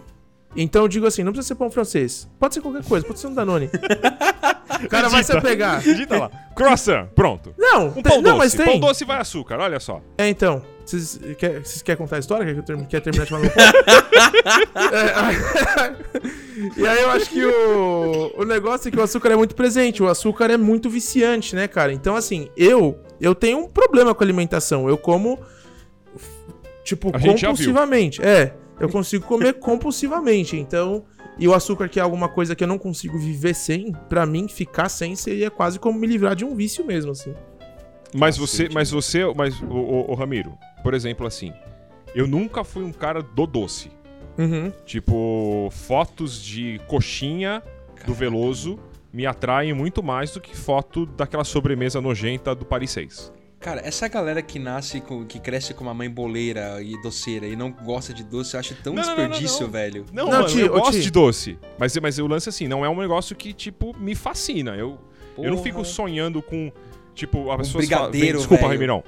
[0.57, 2.27] então eu digo assim, não precisa ser pão francês.
[2.39, 3.69] Pode ser qualquer coisa, pode ser um Danone.
[4.85, 5.81] o cara vai se pegar.
[5.81, 6.31] Digita lá.
[6.55, 7.55] Croissant, pronto.
[7.59, 8.39] Não, Um tem- pão não, doce.
[8.39, 8.65] mas tem.
[8.67, 10.01] Pão doce vai açúcar, olha só.
[10.19, 10.63] É, então.
[10.85, 12.55] Vocês quer- querem contar a história?
[12.63, 13.63] Quer, quer terminar de falar meu ponto?
[14.93, 15.93] É,
[16.77, 20.03] e aí eu acho que o, o negócio é que o açúcar é muito presente.
[20.03, 21.93] O açúcar é muito viciante, né, cara?
[21.93, 24.89] Então, assim, eu eu tenho um problema com a alimentação.
[24.89, 25.39] Eu como,
[26.85, 28.21] tipo, compulsivamente.
[28.23, 30.57] É, eu consigo comer compulsivamente.
[30.57, 31.05] Então,
[31.39, 34.49] e o açúcar, que é alguma coisa que eu não consigo viver sem, pra mim,
[34.49, 37.35] ficar sem seria quase como me livrar de um vício mesmo, assim.
[38.15, 41.53] Mas você, mas você, mas o, o, o Ramiro, por exemplo, assim,
[42.15, 43.91] eu nunca fui um cara do doce.
[44.37, 44.73] Uhum.
[44.85, 47.63] Tipo, fotos de coxinha
[48.07, 48.79] do Veloso
[49.13, 53.33] me atraem muito mais do que foto daquela sobremesa nojenta do Paris 6.
[53.63, 55.25] Cara, essa galera que nasce com.
[55.25, 58.75] que cresce com uma mãe boleira e doceira e não gosta de doce, eu acho
[58.83, 59.71] tão Não, não, não, não, desperdício, não.
[59.71, 60.05] velho.
[60.13, 61.03] Não, Não, mano, Ti, eu gosto Ti.
[61.03, 61.59] de doce.
[61.79, 64.75] Mas, mas o lance, assim, não é um negócio que, tipo, me fascina.
[64.75, 64.99] Eu,
[65.39, 66.73] eu não fico sonhando com,
[67.15, 68.11] tipo, as pessoas falam...
[68.11, 68.73] brigadeiro, vem- Desculpa, velho.
[68.73, 69.05] Remirão.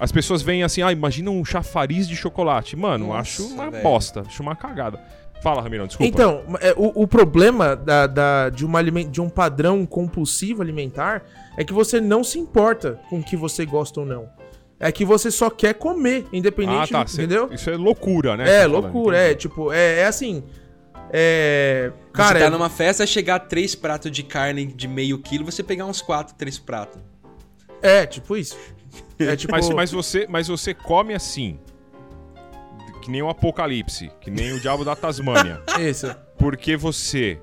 [0.00, 2.76] As pessoas veem assim, ah, imagina um chafariz de chocolate.
[2.76, 3.82] Mano, Nossa, acho uma velho.
[3.82, 4.98] bosta, acho uma cagada.
[5.42, 6.08] Fala, Ramirão, desculpa.
[6.08, 11.22] Então, é, o, o problema da, da- de, uma de um padrão compulsivo alimentar
[11.56, 14.28] é que você não se importa com o que você gosta ou não.
[14.80, 17.02] É que você só quer comer, ah, independente, tá.
[17.04, 17.48] do- cê- entendeu?
[17.52, 18.44] Isso é loucura, né?
[18.48, 20.42] É, tá falando, loucura, é, tipo, é, é assim.
[21.12, 21.92] É.
[22.12, 25.62] Cara, você tá é- numa festa, chegar três pratos de carne de meio quilo, você
[25.62, 27.00] pegar uns quatro, três pratos.
[27.82, 28.56] é, tipo isso.
[29.18, 29.52] É tipo.
[29.52, 31.58] Mas, mas, você, mas você come assim,
[33.08, 36.14] que nem o Apocalipse, que nem o Diabo da Tasmânia, Isso.
[36.36, 37.40] porque você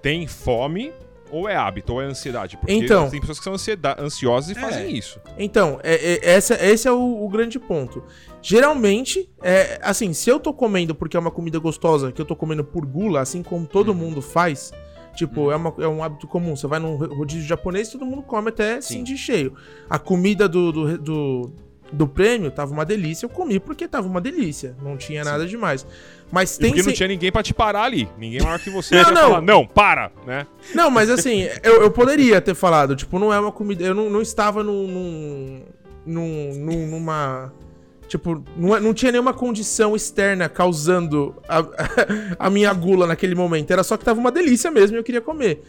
[0.00, 0.90] tem fome
[1.30, 2.56] ou é hábito, ou é ansiedade?
[2.56, 3.10] Porque Então.
[3.10, 3.54] tem pessoas que são
[3.98, 4.60] ansiosas e É.
[4.60, 5.20] fazem isso.
[5.38, 8.02] Então, é, é- essa, esse é o, o grande ponto.
[8.40, 12.34] Geralmente, é, assim, se eu tô comendo porque é uma comida gostosa, que eu tô
[12.34, 14.72] comendo por gula, assim como todo mundo faz,
[15.14, 16.56] tipo, é, uma- é um hábito comum.
[16.56, 18.94] Você vai num rodízio japonês, todo mundo come até Sim.
[18.98, 19.54] sentir cheio.
[19.90, 21.52] A comida do, do, do,
[21.92, 24.74] do prêmio tava uma delícia, eu comi porque tava uma delícia.
[24.82, 25.86] Não tinha nada demais.
[26.30, 28.08] Mas E tem porque não se- tinha ninguém pra te parar ali.
[28.18, 28.94] Ninguém maior que você.
[29.02, 29.20] Não, não.
[29.22, 30.46] falar, não, para, né?
[30.74, 33.84] Não, mas assim, eu, eu poderia ter falado, tipo, não é uma comida.
[33.84, 34.86] Eu não, não estava num.
[34.86, 35.62] num,
[36.06, 37.52] num- num- numa.
[38.08, 41.64] Tipo, não, é- não tinha nenhuma condição externa causando a,
[42.46, 43.70] a minha gula naquele momento.
[43.70, 45.62] Era só que tava uma delícia mesmo e eu queria comer.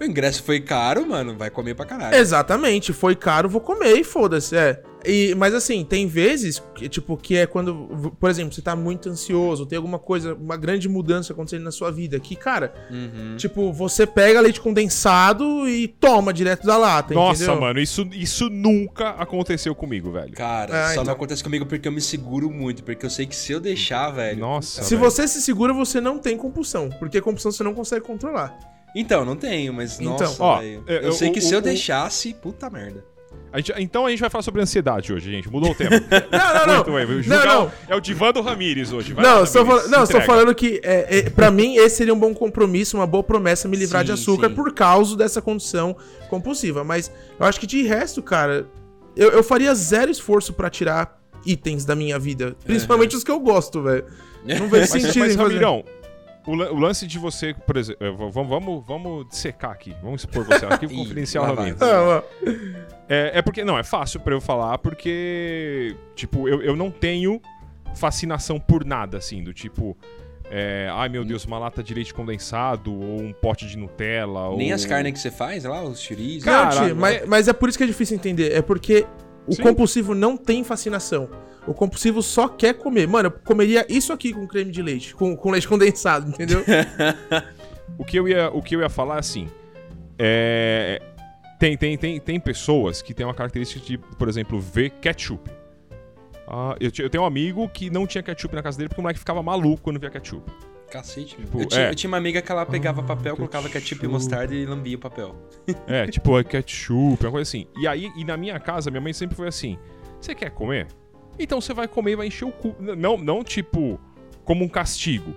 [0.00, 2.16] O ingresso foi caro, mano, vai comer pra caralho.
[2.16, 4.82] Exatamente, foi caro, vou comer e foda-se, é.
[5.06, 9.08] E, mas assim, tem vezes que, tipo, que é quando, por exemplo, você tá muito
[9.10, 13.36] ansioso, tem alguma coisa, uma grande mudança acontecendo na sua vida, que, cara, Uhum.
[13.36, 17.60] tipo, você pega leite condensado e toma direto da lata, Nossa, entendeu?
[17.60, 20.32] mano, isso, isso nunca aconteceu comigo, velho.
[20.32, 21.04] Cara, Ah, só então.
[21.04, 22.82] não acontece comigo porque eu me seguro muito.
[22.82, 24.40] Porque eu sei que se eu deixar, velho.
[24.40, 24.82] Nossa.
[24.82, 25.10] Se velho.
[25.10, 28.58] você se segura, você não tem compulsão, porque compulsão você não consegue controlar.
[28.94, 30.84] Então, não tenho, mas Então, nossa, ó, velho.
[30.86, 33.04] é, Eu, sei que o- se eu o- deixasse, puta merda.
[33.52, 35.48] A gente- então a gente vai falar sobre ansiedade hoje, gente.
[35.50, 35.90] Mudou o tema.
[36.30, 37.06] Não, não, não.
[37.06, 37.28] Muito.
[37.28, 37.66] Não, não.
[37.66, 39.12] o- É o Divando Ramires hoje.
[39.12, 41.96] Vai Não, eu estou falando, não, eu estou falando que, é, é, pra mim, esse
[41.96, 44.54] seria um bom compromisso, uma boa promessa me livrar de Sim, açúcar sim.
[44.54, 45.96] por causa dessa condição
[46.28, 46.82] compulsiva.
[46.84, 48.66] Mas eu acho que de resto, cara,
[49.16, 52.56] eu, eu faria zero esforço pra tirar itens da minha vida.
[52.64, 54.04] Principalmente os que eu gosto, velho.
[54.44, 55.42] Não vejo Mas, sentido mas em fazer.
[55.54, 55.84] Ramirão,
[56.46, 59.96] o lance de você, por exemplo, eh, vamos, vamos, vamos dissecar aqui.
[60.02, 61.56] Vamos expor você aqui, confidencial.
[63.08, 67.40] É, é porque, não, é fácil pra eu falar, porque, tipo, eu, eu não tenho
[67.94, 69.96] fascinação por nada, assim, do tipo,
[70.50, 74.58] é, ai meu Deus, uma lata de leite condensado, ou um pote de Nutella, ou...
[74.58, 76.44] Nem as carnes que você faz lá, os chorizos.
[76.44, 78.52] Cara, mas, mas é por isso que é difícil entender.
[78.52, 79.06] É porque
[79.46, 79.62] o Sim.
[79.62, 81.28] compulsivo não tem fascinação.
[81.66, 83.08] O compulsivo só quer comer.
[83.08, 86.62] Mano, eu comeria isso aqui com creme de leite, com, com leite condensado, entendeu?
[87.98, 89.48] O que eu ia, o que eu ia falar é assim.
[90.18, 91.00] É,
[91.58, 95.50] tem, tem, tem, tem pessoas que têm uma característica de, por exemplo, ver ketchup.
[96.46, 99.02] Ah, eu, eu tenho um amigo que não tinha ketchup na casa dele porque o
[99.02, 100.50] moleque ficava maluco quando via ketchup.
[100.90, 101.46] Cacete, meu.
[101.46, 101.90] Tipo, eu, tinha, é.
[101.90, 104.08] eu tinha uma amiga que ela pegava Ah, papel, colocava ketchup e ketchup.
[104.12, 105.34] mostarda e lambia o papel.
[105.86, 107.66] É, tipo, é ketchup, uma coisa assim.
[107.76, 109.78] E aí, e na minha casa, minha mãe sempre foi assim:
[110.20, 110.86] você quer comer?
[111.38, 112.74] Então você vai comer e vai encher o cu.
[112.78, 113.98] Não, não tipo,
[114.44, 115.34] como um castigo.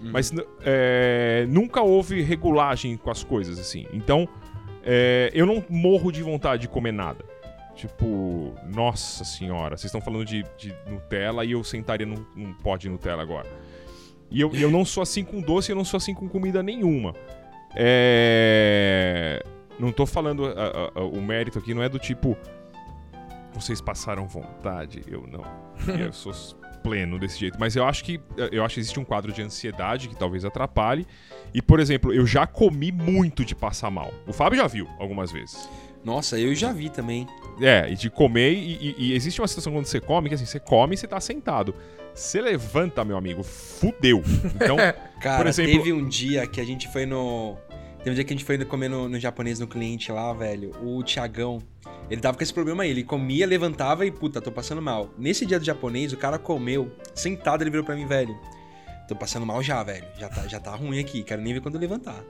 [0.00, 3.86] Mas n- é, nunca houve regulagem com as coisas, assim.
[3.92, 4.28] Então,
[4.84, 7.24] é, eu não morro de vontade de comer nada.
[7.74, 12.82] Tipo, nossa senhora, vocês estão falando de, de Nutella e eu sentaria num, num pote
[12.82, 13.46] de Nutella agora.
[14.30, 17.14] E eu, eu não sou assim com doce, eu não sou assim com comida nenhuma.
[17.76, 19.42] É.
[19.78, 20.46] Não tô falando.
[20.46, 22.36] a- a- o mérito aqui não é do tipo.
[23.52, 25.44] Vocês passaram vontade, eu não.
[25.98, 26.32] eu sou
[26.82, 27.58] pleno desse jeito.
[27.58, 28.20] Mas eu acho que.
[28.52, 31.06] Eu acho que existe um quadro de ansiedade que talvez atrapalhe.
[31.54, 34.12] E, por exemplo, eu já comi muito de passar mal.
[34.26, 35.68] O Fábio já viu algumas vezes.
[36.06, 37.26] Nossa, eu já vi também.
[37.60, 40.46] É, e de comer, e, e- e existe uma situação quando você come, que assim,
[40.46, 41.74] você come e você tá sentado.
[42.14, 44.22] Você levanta, meu amigo, fudeu.
[44.54, 44.76] Então,
[45.20, 47.56] Cara, Por exemplo- teve um dia que a gente foi no.
[47.98, 50.70] Teve um dia que a gente foi comer no, no japonês no cliente lá, velho.
[50.80, 51.58] O Thiagão.
[52.08, 52.90] Ele tava com esse problema aí.
[52.90, 55.10] Ele comia, levantava e, puta, tô passando mal.
[55.18, 58.38] Nesse dia do japonês, o cara comeu, sentado, ele virou pra mim, velho.
[59.08, 60.04] Tô passando mal já, velho.
[60.16, 61.24] Já tá, já tá ruim aqui.
[61.24, 62.22] Quero nem ver quando eu levantar.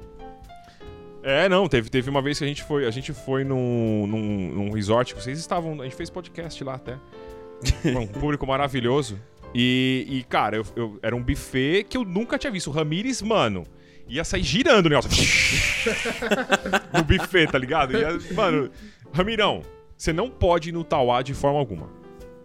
[1.29, 4.53] É, não, teve, teve uma vez que a gente foi, a gente foi num, num,
[4.55, 6.97] num resort, que vocês estavam, a gente fez podcast lá até.
[7.99, 9.19] um público maravilhoso.
[9.53, 12.69] E, e, cara, eu, eu- era um buffet que eu nunca tinha visto.
[12.69, 13.67] O Ramires, mano,
[14.07, 15.11] ia sair girando o negócio.
[16.95, 17.99] no buffet, tá ligado?
[17.99, 18.71] Ia- mano,
[19.13, 19.63] Ramirão,
[19.97, 21.89] você não pode ir no Tauá de forma alguma.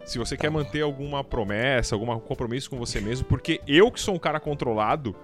[0.05, 4.15] Se você quer manter alguma promessa, algum compromisso com você mesmo, porque eu que sou
[4.15, 5.15] um cara controlado,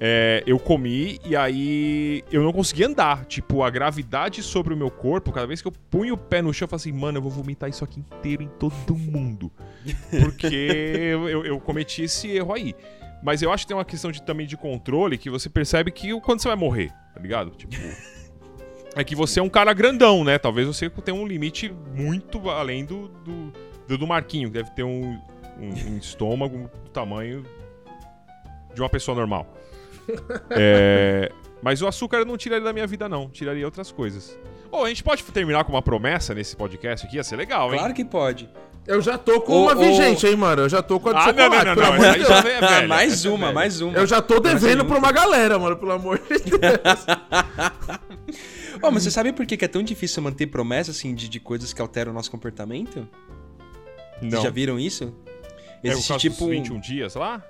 [0.00, 3.24] é, eu comi e aí eu não conseguia andar.
[3.26, 6.52] Tipo, a gravidade sobre o meu corpo, cada vez que eu punho o pé no
[6.54, 9.50] chão, eu falei assim, mano, eu vou vomitar isso aqui inteiro em todo mundo.
[10.20, 10.46] Porque
[11.12, 12.74] eu, eu- cometi esse erro aí.
[13.22, 16.18] Mas eu acho que tem uma questão de, também de controle que você percebe que
[16.20, 17.50] quando você vai morrer, tá ligado?
[17.50, 17.74] Tipo.
[18.94, 20.38] É que você é um cara grandão, né?
[20.38, 23.52] Talvez você tenha um limite muito além do, do,
[23.86, 25.18] do, do Marquinho, que deve ter um,
[25.58, 27.44] um- um estômago do tamanho
[28.74, 29.46] de uma pessoa normal.
[30.50, 31.30] É,
[31.62, 33.28] mas o açúcar eu não tiraria da minha vida, não.
[33.28, 34.38] Tiraria outras coisas.
[34.70, 37.16] Ô, a gente pode terminar com uma promessa nesse podcast aqui?
[37.16, 37.78] Ia ser legal, hein?
[37.78, 38.48] Claro que pode.
[38.86, 39.78] Eu já tô com Ô, uma ô.
[39.78, 40.62] vigente, hein, mano?
[40.62, 42.00] Eu já tô com a de Ah, não, chocolate, não, não, pelo não.
[42.24, 43.52] já é Ah, velha, mais é uma, velha.
[43.52, 43.98] mais uma.
[43.98, 47.06] Eu já tô devendo pra uma galera, mano, pelo amor de Deus.
[48.82, 51.72] Ô, mas você sabe por que é tão difícil manter promessa, assim, de, de coisas
[51.72, 53.06] que alteram o nosso comportamento?
[54.22, 54.30] Não.
[54.30, 55.14] Vocês já viram isso?
[55.82, 56.36] É o Existe caso tipo.
[56.36, 57.42] dos um- 21 dias lá?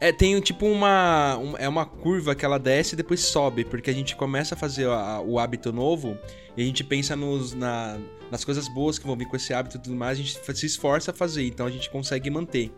[0.00, 3.88] É, tem tipo uma, um- É uma curva que ela desce e depois sobe, porque
[3.90, 6.18] a gente começa a fazer a- o hábito novo
[6.56, 7.98] e a gente pensa nos, na-
[8.30, 10.66] nas coisas boas que vão vir com esse hábito e tudo mais, a gente se
[10.66, 12.70] esforça a fazer, então a gente consegue manter.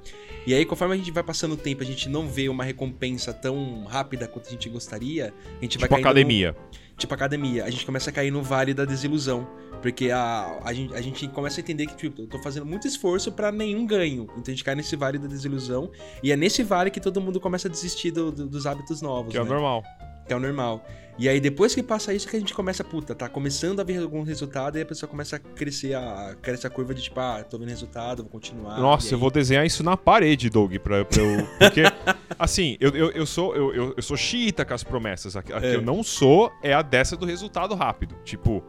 [0.46, 3.32] E aí, conforme a gente vai passando o tempo, a gente não vê uma recompensa
[3.32, 6.56] tão rápida quanto a gente gostaria, a gente vai Tipo caindo no- academia.
[6.98, 9.46] Tipo academia, a gente começa a cair no vale da desilusão.
[9.80, 12.88] Porque a, a, gente, a gente começa a entender que, tipo, eu tô fazendo muito
[12.88, 14.24] esforço pra nenhum ganho.
[14.32, 15.88] Então a gente cai nesse vale da desilusão.
[16.20, 19.30] E é nesse vale que todo mundo começa a desistir do- do- dos hábitos novos.
[19.30, 19.50] Que é o né?
[19.50, 19.84] normal.
[20.26, 20.84] que é o normal.
[21.18, 23.98] E aí depois que passa isso que a gente começa, puta, tá começando a ver
[24.00, 27.42] algum resultado e a pessoa começa a crescer a, cresce a curva de tipo, ah,
[27.42, 28.78] tô vendo resultado, vou continuar.
[28.78, 31.44] Nossa, e eu aí- vou desenhar isso na parede, Doug, pra, pra eu.
[31.58, 31.82] Porque,
[32.38, 35.34] assim, eu, eu, eu sou, eu, eu, eu sou xiita com as promessas.
[35.36, 35.74] A, a que É.
[35.74, 38.14] eu não sou é a dessa do resultado rápido.
[38.24, 38.62] Tipo,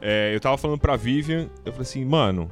[0.00, 2.48] é, eu tava falando pra Vivian, eu falei assim, mano.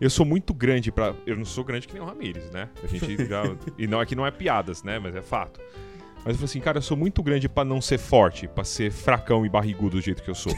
[0.00, 1.14] Eu sou muito grande pra.
[1.26, 2.68] Eu não sou grande que nem o Ramires, né?
[2.82, 3.42] A gente já.
[3.78, 4.98] e não, aqui não é piadas, né?
[4.98, 5.60] Mas é fato.
[6.24, 8.90] Mas eu falei assim, cara, eu sou muito grande pra não ser forte, pra ser
[8.90, 10.52] fracão e barrigudo do jeito que eu sou.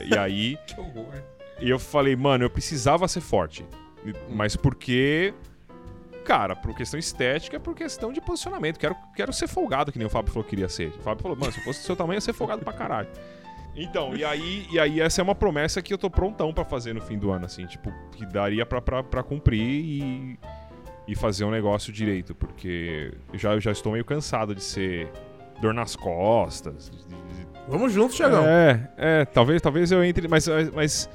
[0.00, 0.58] E, e aí.
[0.66, 1.12] Que horror.
[1.60, 3.64] E eu falei, mano, eu precisava ser forte.
[4.04, 5.34] E- Mas porque.
[6.24, 8.78] Cara, por questão estética, por questão de posicionamento.
[8.78, 10.88] Quero, quero ser folgado, que nem o Fábio falou que queria ser.
[10.88, 12.72] O Fábio falou, mano, se eu fosse do seu tamanho, eu ia ser folgado pra
[12.72, 13.08] caralho.
[13.76, 16.92] Então, e aí, e aí essa é uma promessa que eu tô prontão pra fazer
[16.94, 20.38] no fim do ano, assim, tipo, que daria pra, pra, pra cumprir e,
[21.10, 25.08] e fazer um negócio direito, porque eu já, eu já estou meio cansado de ser
[25.60, 28.44] dor nas costas, de- de- Vamos juntos, Thiagão.
[28.46, 31.08] é, é, talvez, talvez eu entre, mas, mas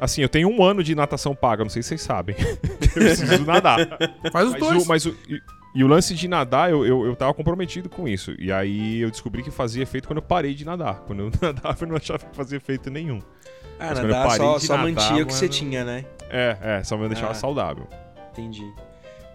[0.00, 2.34] assim, eu tenho um ano de natação paga, não sei se vocês sabem.
[2.62, 3.78] eu preciso nadar.
[4.32, 4.84] Faz os Mas, dois.
[4.84, 5.40] o, mas o, e,
[5.76, 8.34] e o lance de nadar, eu, eu, eu tava comprometido com isso.
[8.38, 11.00] E aí eu descobri que fazia efeito quando eu parei de nadar.
[11.06, 13.20] Quando eu nadava, eu não achava que fazia efeito nenhum.
[13.78, 16.04] Ah, Mas nadar parei só, de só nadar, mantinha o que você tinha, né?
[16.30, 17.34] É, é, só me deixava Ah.
[17.34, 17.88] saudável.
[18.32, 18.64] Entendi.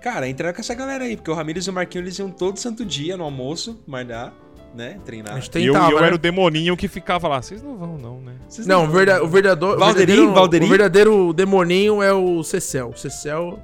[0.02, 2.58] Cara, entrar com essa galera aí, porque o Ramires e o Marquinhos eles iam todo
[2.58, 4.34] santo dia no almoço, malhar,
[4.74, 4.98] né?
[5.06, 5.34] Treinar.
[5.36, 6.08] A gente E eu, tentava, e eu né?
[6.08, 7.42] era o demoninho que ficava lá.
[7.42, 8.34] Vocês não vão, não, né?
[8.48, 9.78] Vocês Não, o, vão- verda, o verdadeiro.
[9.78, 10.14] Valderim?
[10.14, 10.66] o verdadeiro?
[10.66, 12.90] O verdadeiro demoninho é o Cecel.
[12.96, 13.60] O Cecel.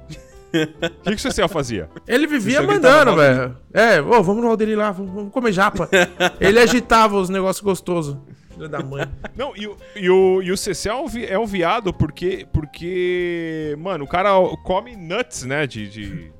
[0.52, 1.88] O que, que você Cecel fazia?
[2.06, 3.56] Ele vivia mandando, velho.
[3.74, 5.88] É, ô, vamos no Valderim lá, vamos, vamos comer japa.
[6.40, 8.16] Ele agitava os negócios gostosos.
[8.56, 9.06] Filho da mãe.
[9.36, 12.46] Não, e, o- e o, e o CC é um, vi- é um viado porque,
[12.52, 13.76] porque.
[13.78, 14.30] Mano, o cara
[14.64, 15.66] come nuts, né?
[15.66, 15.88] De.
[15.88, 16.32] de...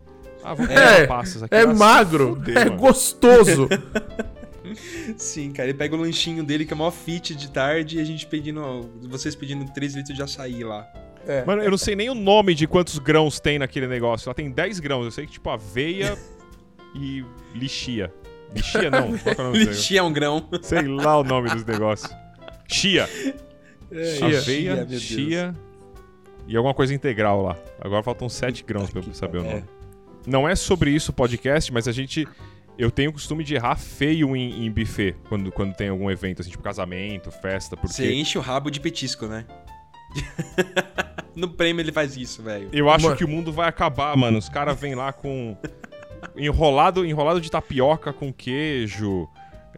[0.42, 1.54] Ah, vou comer É, passas aqui.
[1.54, 2.76] É se magro, fuder, é mano.
[2.76, 3.68] gostoso.
[5.16, 8.04] Sim, cara, ele pega o lanchinho dele, que é mó fit de tarde, e a
[8.04, 8.90] gente pedindo.
[9.02, 10.86] Vocês pedindo 3 litros de açaí lá.
[11.26, 11.44] É.
[11.44, 14.28] Mano, eu não sei nem o nome de quantos grãos tem naquele negócio.
[14.28, 15.04] Ela tem 10 grãos.
[15.04, 16.16] Eu sei que, tipo, aveia
[16.94, 17.24] e
[17.54, 18.12] lixia.
[18.56, 19.18] Lixia não.
[19.18, 19.64] Qual que é o nome?
[19.64, 20.48] Lixia é um grão.
[20.62, 22.10] Sei lá o nome dos negócios.
[22.68, 23.06] Chia.
[23.06, 24.38] Chia.
[24.38, 25.02] Aveia, meu Deus.
[25.02, 25.54] chia
[26.46, 27.56] e alguma coisa integral lá.
[27.80, 29.64] Agora faltam 7 grãos pra eu saber o nome.
[30.26, 32.26] Não é sobre isso o podcast, mas a gente.
[32.78, 36.42] Eu tenho o costume de errar feio em, em buffet quando, quando tem algum evento,
[36.42, 37.94] assim, tipo casamento, festa, porque.
[37.94, 39.46] Você enche o rabo de petisco, né?
[41.34, 42.68] no prêmio ele faz isso, velho.
[42.72, 43.16] Eu acho Mano.
[43.16, 44.38] que o mundo vai acabar, mano.
[44.38, 45.56] Os caras vêm lá com.
[46.36, 49.28] Enrolado, enrolado de tapioca com queijo.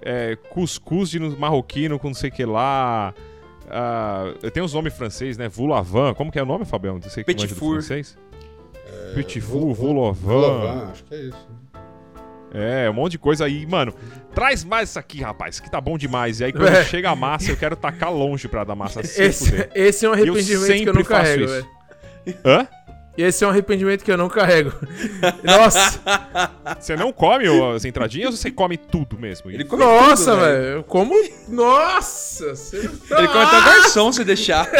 [0.00, 3.12] É, cuscuz de marroquino com não sei o que lá.
[3.70, 5.48] Ah, tem os nomes francês, né?
[5.48, 6.14] Voulavan.
[6.14, 7.00] Como que é o nome, Fabião?
[7.00, 7.72] Você que Petit four.
[7.74, 8.16] francês?
[10.14, 11.48] Volovan, acho que é isso.
[12.54, 13.66] É, um monte de coisa aí.
[13.66, 13.92] Mano,
[14.34, 15.58] traz mais isso aqui, rapaz.
[15.60, 16.40] Aqui tá bom demais.
[16.40, 16.84] E aí, quando É.
[16.84, 19.02] chega a massa, eu quero tacar longe pra dar massa.
[19.02, 19.70] Se Esse, fuder.
[19.74, 21.52] esse é um E eu arrependimento que eu sempre não faço carrego, isso.
[21.52, 22.38] velho.
[22.44, 22.68] Hã?
[23.18, 24.72] Esse é um arrependimento que eu não carrego.
[25.42, 26.00] Nossa,
[26.78, 29.50] Você não come as entradinhas ou você come tudo mesmo?
[29.50, 30.64] Ele come nossa, tudo, velho.
[30.64, 31.12] Eu como.
[31.48, 32.54] Nossa!
[32.54, 32.76] você-
[33.10, 34.68] Ele come até o garçom se deixar.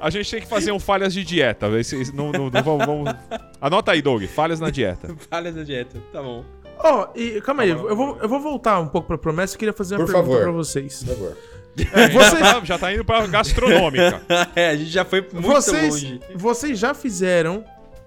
[0.00, 1.66] A gente tem que fazer um falhas de dieta.
[1.78, 3.14] Esse- não, não- não vamos, vamos-
[3.60, 4.24] Anota aí, Doug.
[4.24, 5.14] Falhas na dieta.
[5.30, 6.44] Falha da dieta, tá bom.
[6.78, 9.74] Ó, e calma aí, eu vou, eu vou voltar um pouco pra promessa e queria
[9.74, 10.42] fazer uma Por pergunta favor.
[10.42, 11.04] pra vocês.
[11.04, 11.36] Por favor.
[12.12, 14.20] Vocês, Já tá, já tá indo pra gastronômica.
[14.56, 16.20] é, a gente já foi muito vocês, longe.
[16.34, 17.64] vocês já fizeram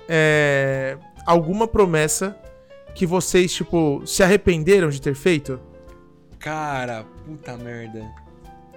[0.07, 2.35] é, alguma promessa
[2.95, 5.59] que vocês, tipo, se arrependeram de ter feito?
[6.39, 8.03] Cara, puta merda.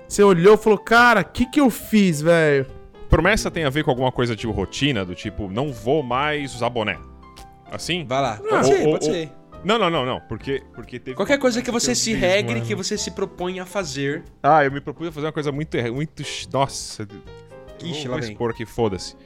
[0.08, 2.66] Você olhou e falou, cara, o que que eu fiz, velho?
[3.10, 6.70] Promessa tem a ver com alguma coisa tipo rotina, do tipo, não vou mais usar
[6.70, 6.98] boné.
[7.70, 8.04] Assim?
[8.06, 9.32] Vai lá, pode Ah, ser, ou- pode ou- ser.
[9.66, 10.20] Não, não, não, não.
[10.20, 11.16] Porque, porque teve.
[11.16, 12.66] Qualquer coisa que você eu se fiz, regre, mano.
[12.66, 14.22] que você se propõe a fazer.
[14.40, 15.76] Ah, eu me propus a fazer uma coisa muito.
[15.92, 17.06] muito nossa.
[17.82, 18.30] Ixi, lá vem.
[18.30, 19.16] expor aqui, foda-se.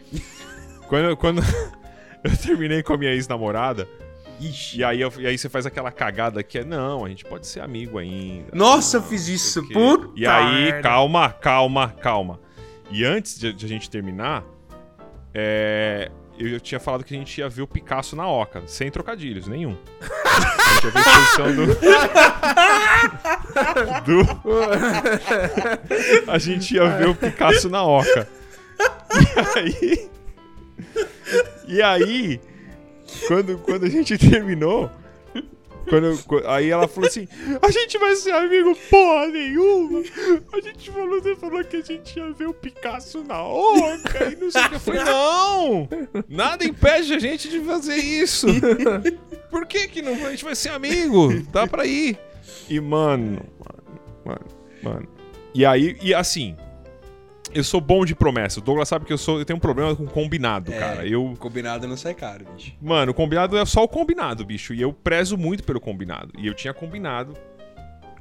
[0.89, 1.43] quando quando
[2.25, 3.87] eu terminei com a minha ex-namorada,
[4.41, 4.79] Ixi.
[4.79, 7.47] e aí, eu- e aí você faz aquela cagada que é, não, a gente pode
[7.47, 8.49] ser amigo ainda.
[8.55, 10.81] Nossa, eu não, fiz não sei isso, puta E aí, merda.
[10.81, 12.41] calma, calma, calma.
[12.91, 14.43] E antes de, de a gente terminar,
[15.35, 19.47] é, eu, tinha falado que a gente ia ver o Picasso na Oca, sem trocadilhos,
[19.47, 19.77] nenhum.
[20.01, 21.67] A gente ia ver a exposição do.
[26.25, 26.33] do...
[26.33, 28.27] A gente ia ver o Picasso na Oca.
[29.13, 30.09] E aí.
[31.69, 32.41] E aí,
[33.29, 34.91] quando, quando a gente terminou.
[35.91, 37.29] Quando, qu- aí ela falou assim:
[37.61, 40.03] A gente vai ser amigo porra nenhuma.
[40.53, 44.37] A gente falou, você falou que a gente ia ver o Picasso na Oca e
[44.37, 44.75] não sei o que.
[44.77, 45.89] Eu falei: Não!
[46.29, 48.47] Nada impede a gente de fazer isso.
[49.51, 50.13] Por que que não?
[50.27, 51.29] A gente vai ser amigo.
[51.53, 52.19] Dá pra ir.
[52.69, 53.43] E, mano,
[54.25, 54.47] mano,
[54.83, 55.09] mano.
[55.53, 56.57] E aí, e assim,
[57.55, 58.61] eu sou bom de promessa.
[58.61, 60.79] O Douglas sabe que eu sou, eu tenho um problema com combinado, É.
[60.79, 61.07] cara.
[61.07, 62.73] Eu, Combinado não sai caro, bicho.
[62.81, 64.73] mano, combinado é só o combinado, bicho.
[64.75, 66.33] E eu prezo muito pelo combinado.
[66.39, 67.35] E eu tinha combinado.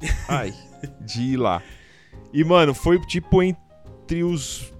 [0.28, 0.52] Ai,
[1.00, 1.62] de ir lá.
[2.32, 4.72] E, mano, foi tipo entre os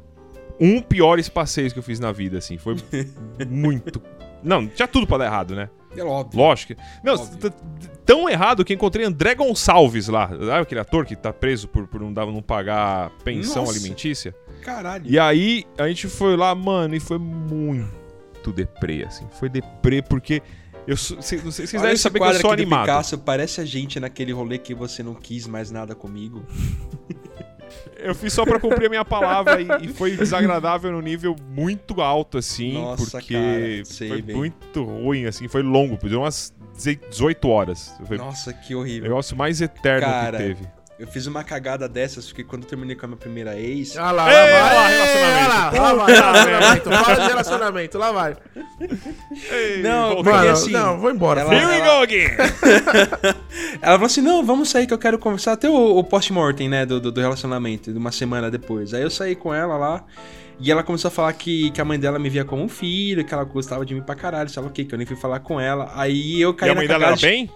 [0.59, 2.59] um piores passeios que eu fiz na vida, assim.
[2.59, 2.77] Foi
[3.49, 4.03] muito.
[4.43, 5.68] Não, tinha tudo pra dar errado, né?
[5.97, 6.38] É óbvio.
[6.38, 6.74] Lógico.
[6.74, 7.53] que- Não, Óbvio.
[8.07, 10.28] tão errado que encontrei André Gonçalves lá.
[10.28, 13.76] Sabe aquele ator que tá preso por, por não, dar, não pagar pensão Nossa.
[13.76, 14.34] alimentícia?
[14.62, 15.05] Caralho.
[15.07, 19.26] E aí a gente foi lá, mano, e foi muito deprê, assim.
[19.38, 20.43] Foi deprê porque.
[20.86, 22.82] Eu sou, cê- não sei- vocês devem saber que eu sou animado.
[22.86, 26.45] Picasso, parece a gente naquele rolê que você não quis mais nada comigo.
[27.97, 32.01] Eu fiz só pra cumprir a minha palavra e, e foi desagradável no nível muito
[32.01, 34.37] alto, assim, Nossa, porque cara, sei, foi bem.
[34.37, 36.55] muito ruim, assim, foi longo, deu umas
[37.11, 37.95] 18 horas.
[38.07, 39.09] Foi Nossa, que o horrível.
[39.09, 40.80] negócio mais eterno Cara, que teve.
[41.01, 43.97] Eu fiz uma cagada dessas, porque quando eu terminei com a minha primeira ex.
[43.97, 44.77] Ah lá, Ei, lá vai.
[44.77, 45.81] olha lá, Ei, relacionamento.
[45.81, 46.91] Lá, lá vai, relacionamento.
[46.91, 48.37] Fala de relacionamento, lá vai.
[49.51, 50.17] Ei, Não.
[50.17, 51.41] Porque Mano, assim, não, vou embora.
[51.41, 52.29] ela- Here we go again!
[53.81, 56.85] Ela falou assim: não, vamos sair que eu quero conversar até o, o post-mortem, né?
[56.85, 58.93] Do, do, do relacionamento, de uma semana depois.
[58.95, 60.05] Aí eu saí com ela lá.
[60.63, 63.25] E ela começou a falar que, que a mãe dela me via como um filho,
[63.25, 65.17] que ela gostava de mim pra caralho, sei lá o que, que eu nem fui
[65.17, 65.91] falar com ela.
[65.95, 67.51] Aí eu caí E a mãe dela era de- bem?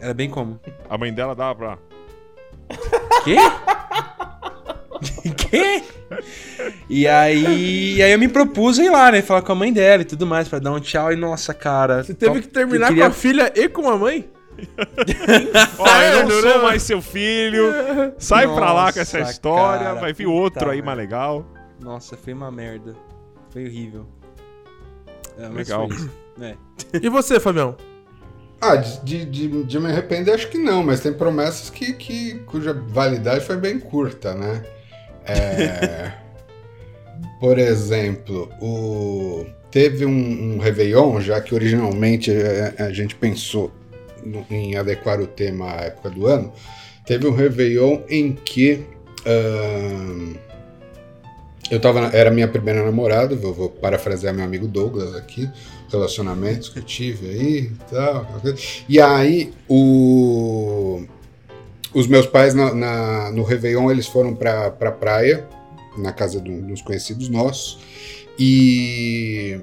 [0.00, 0.60] Era bem como?
[0.88, 1.78] A mãe dela dava pra.
[3.24, 3.36] Quê?
[5.36, 5.82] Quê?
[6.88, 9.20] E aí, e aí eu me propus a ir lá, né?
[9.22, 11.12] Falar com a mãe dela e tudo mais, pra dar um tchau.
[11.12, 12.02] E nossa, cara.
[12.02, 14.28] Você teve top- que terminar queria- com a filha e com a mãe?
[15.78, 16.64] Ó, eu não Inferno, sou né?
[16.64, 17.64] mais seu filho.
[18.18, 19.84] Sai pra lá com essa Nossa, história.
[19.86, 20.86] cara, vai vir outro aí merda.
[20.86, 21.46] mais legal.
[21.80, 22.94] Nossa, foi uma merda.
[23.50, 24.06] Foi horrível.
[25.38, 25.88] É, Legal.
[25.90, 26.10] foi.
[26.48, 26.54] É.
[27.02, 27.76] E você, Fabião?
[28.60, 32.34] Ah, de, de, de, de me arrepender, acho que não, mas tem promessas que, que,
[32.46, 34.62] cuja validade foi bem curta, né?
[35.26, 36.12] É,
[37.38, 42.32] por exemplo, o, teve um, um Réveillon, já que originalmente
[42.78, 43.70] a, a gente pensou
[44.50, 46.52] em adequar o tema à época do ano,
[47.04, 48.86] teve um Réveillon em que
[49.26, 50.34] ahn,
[51.70, 55.48] eu tava, era minha primeira namorada, vou, vou parafrasear meu amigo Douglas aqui,
[55.90, 58.26] relacionamentos que eu tive aí e tal.
[58.88, 61.02] E aí, o,
[61.94, 65.46] os meus pais na, na- no Réveillon, eles foram pra, pra praia,
[65.96, 67.78] na casa de dos conhecidos nossos,
[68.38, 69.58] e,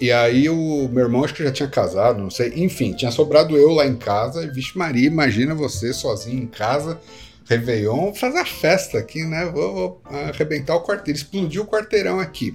[0.00, 3.56] e aí o meu irmão acho que já tinha casado, não sei, enfim, tinha sobrado
[3.56, 7.00] eu lá em casa, e vixe Maria, imagina você sozinho em casa,
[7.48, 9.46] Réveillon, fazer a festa aqui, né?
[9.46, 12.54] Vou, vou arrebentar o quarteiro, explodir o quarteirão aqui.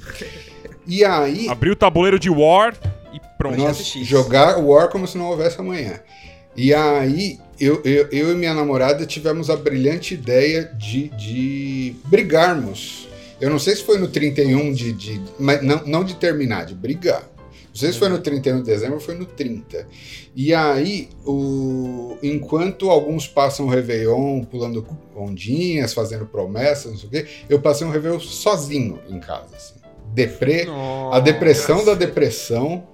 [0.86, 2.76] E aí, Abriu o tabuleiro de War
[3.14, 3.58] e pronto.
[3.58, 6.00] Nós jogar War como se não houvesse amanhã.
[6.56, 13.08] E aí, eu, eu, eu e minha namorada tivemos a brilhante ideia de, de brigarmos.
[13.40, 14.92] Eu não sei se foi no 31 de.
[14.92, 17.24] de mas não, não de terminar, de brigar.
[17.72, 19.88] Não sei se foi no 31 de dezembro ou foi no 30.
[20.36, 27.12] E aí, o, enquanto alguns passam o Réveillon pulando ondinhas, fazendo promessas, não sei o
[27.12, 29.56] quê, eu passei um Réveillon sozinho em casa.
[29.56, 29.76] Assim.
[30.14, 30.68] Deprê,
[31.14, 32.86] a depressão da depressão.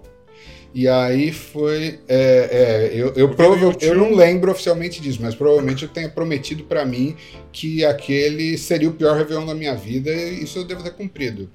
[0.76, 2.00] E aí foi.
[2.08, 3.84] é, é, eu, eu, prova- YouTube.
[3.84, 7.16] eu não lembro oficialmente disso, mas provavelmente eu tenha prometido pra mim
[7.52, 11.50] que aquele seria o pior Réveillon da minha vida e isso eu devo ter cumprido.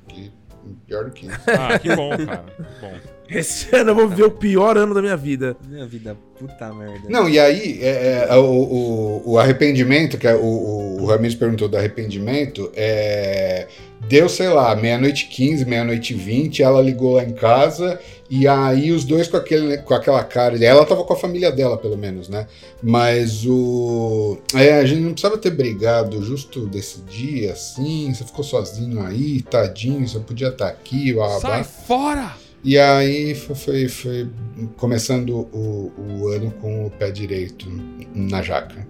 [0.87, 1.39] Pior do que isso.
[1.47, 2.45] Ah, que bom, cara.
[2.57, 3.12] Que bom.
[3.29, 5.57] Esse ano eu vou viver o pior ano da minha vida.
[5.67, 7.09] Minha vida, puta merda.
[7.09, 11.69] Não, e aí é, é, o, o, o arrependimento, que é, o, o, Ramires perguntou
[11.69, 13.69] do arrependimento, é,
[14.09, 17.99] deu, sei lá, meia-noite 15, meia-noite 20, ela ligou lá em casa,
[18.29, 21.79] e aí os dois com, aquele, com aquela cara, ela tava com a família dela,
[21.79, 22.47] pelo menos, né?
[22.83, 24.39] Mas o.
[24.55, 29.43] É, a gente não precisava ter brigado justo desse dia, assim, você ficou sozinho aí,
[29.43, 31.51] tadinho, você podia estar aqui, blá, blá, blá.
[31.51, 32.42] Sai fora!
[32.65, 34.31] E aí foi, foi, foi
[34.77, 37.67] começando o, o ano com o pé direito
[38.15, 38.87] na jaca.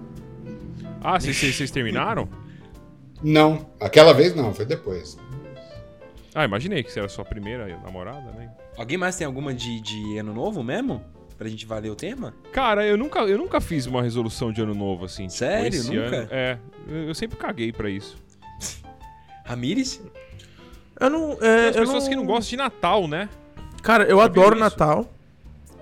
[1.01, 2.29] Ah, vocês- terminaram?
[3.23, 5.17] Não, aquela vez não, foi depois.
[6.35, 8.51] Ah, imaginei que você era sua primeira namorada, né?
[8.77, 11.03] Alguém mais tem alguma de, de ano novo mesmo?
[11.39, 12.35] Pra gente valer o tema?
[12.53, 15.25] Cara, eu nunca, eu nunca fiz uma resolução de ano novo, assim.
[15.27, 15.69] tipo, Sério?
[15.79, 16.17] esse Nunca?
[16.17, 16.59] ano- é,
[16.89, 18.17] eu, sempre caguei pra isso.
[19.45, 20.01] Ramires?
[21.01, 21.37] Eu não.
[21.37, 23.29] Tem É, as eu pessoas que não gostam de Natal, né?
[23.83, 24.61] Cara, eu Já adoro isso?
[24.65, 25.07] Natal.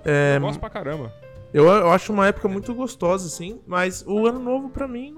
[0.05, 1.13] É, Eu gosto pra caramba.
[1.53, 3.61] eu, eu acho uma época muito gostosa, assim.
[3.67, 5.17] Mas o ano novo, pra mim,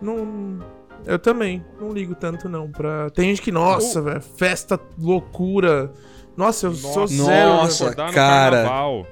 [0.00, 0.16] não.
[0.24, 2.70] não- eu também não ligo tanto, não.
[2.70, 3.10] Pra...
[3.10, 5.90] Tem gente que, nossa, velho, festa loucura.
[6.36, 7.14] Nossa, eu sou Nossa.
[7.24, 7.48] zero.
[7.50, 8.12] Nossa, cara.
[8.12, 9.06] carnaval.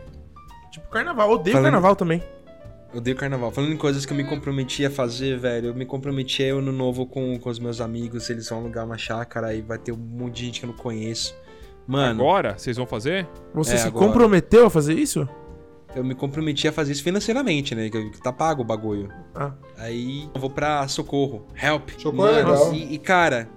[0.70, 1.30] Tipo, carnaval.
[1.32, 2.22] Odeio Falando- carnaval também.
[2.92, 3.50] Eu odeio carnaval.
[3.50, 6.50] Falando em coisas que eu me comprometi a fazer, velho, eu me comprometi a ir
[6.50, 8.30] ano novo com, com os meus amigos.
[8.30, 10.76] Eles vão alugar uma chácara e vai ter um monte de gente que eu não
[10.76, 11.34] conheço.
[11.90, 13.26] Mano, Agora, vocês vão fazer?
[13.52, 14.06] Você É, se agora.
[14.06, 15.28] comprometeu a fazer isso?
[15.94, 17.90] eu me comprometi a fazer isso financeiramente, né?
[17.90, 19.08] Que tá pago o bagulho.
[19.34, 19.52] Ah.
[19.76, 21.44] Aí eu vou pra Socorro.
[21.60, 21.90] Help.
[21.98, 22.72] Socorro é legal.
[22.72, 23.48] E, e, cara.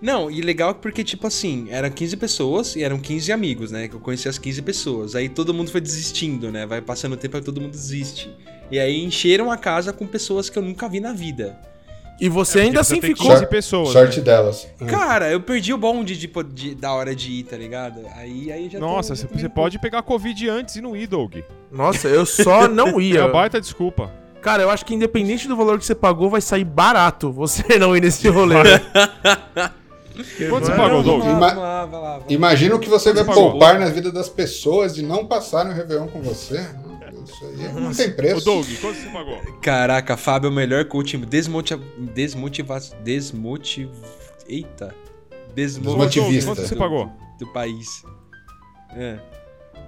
[0.00, 3.88] Não, e legal porque, tipo assim, eram 15 pessoas e eram 15 amigos, né?
[3.88, 5.14] Que eu conheci as 15 pessoas.
[5.16, 6.64] Aí todo mundo foi desistindo, né?
[6.64, 8.32] Vai passando o tempo e todo mundo desiste.
[8.70, 11.58] E aí encheram a casa com pessoas que eu nunca vi na vida.
[12.20, 13.30] E você É, ainda assim ficou.
[13.30, 13.88] 15 pessoas.
[13.92, 14.24] Sorte né?
[14.24, 14.68] delas.
[14.86, 18.00] Cara, eu perdi o bonde de, de- da hora de ir, tá ligado?
[18.16, 20.94] Aí, aí já tô- Nossa, já você tô você pode pegar Covid antes e não
[20.94, 21.36] ir, Doug.
[21.72, 23.24] Nossa, eu só não É ia.
[23.24, 24.10] uma baita desculpa.
[24.42, 27.96] Cara, eu acho que independente do valor que você pagou, vai sair barato você não
[27.96, 28.56] ir nesse rolê.
[30.50, 31.22] Quanto você pagou, Doug?
[32.28, 33.52] Imagina o que você vai pagou?
[33.52, 36.66] poupar na vida das pessoas de não passarem o Réveillon com você.
[37.40, 38.44] Isso aí não tem Ô, preço.
[38.44, 39.38] Doug, quanto você pagou?
[39.62, 41.82] Caraca, Fábio é o melhor coach desmotiva...
[41.98, 42.78] desmotiva...
[43.02, 43.90] desmotiv...
[44.46, 44.94] Eita.
[45.54, 45.84] Desmo...
[45.84, 46.50] Desmotivista.
[46.50, 47.12] Quanto você pagou?
[47.38, 48.04] Do país.
[48.94, 49.18] É.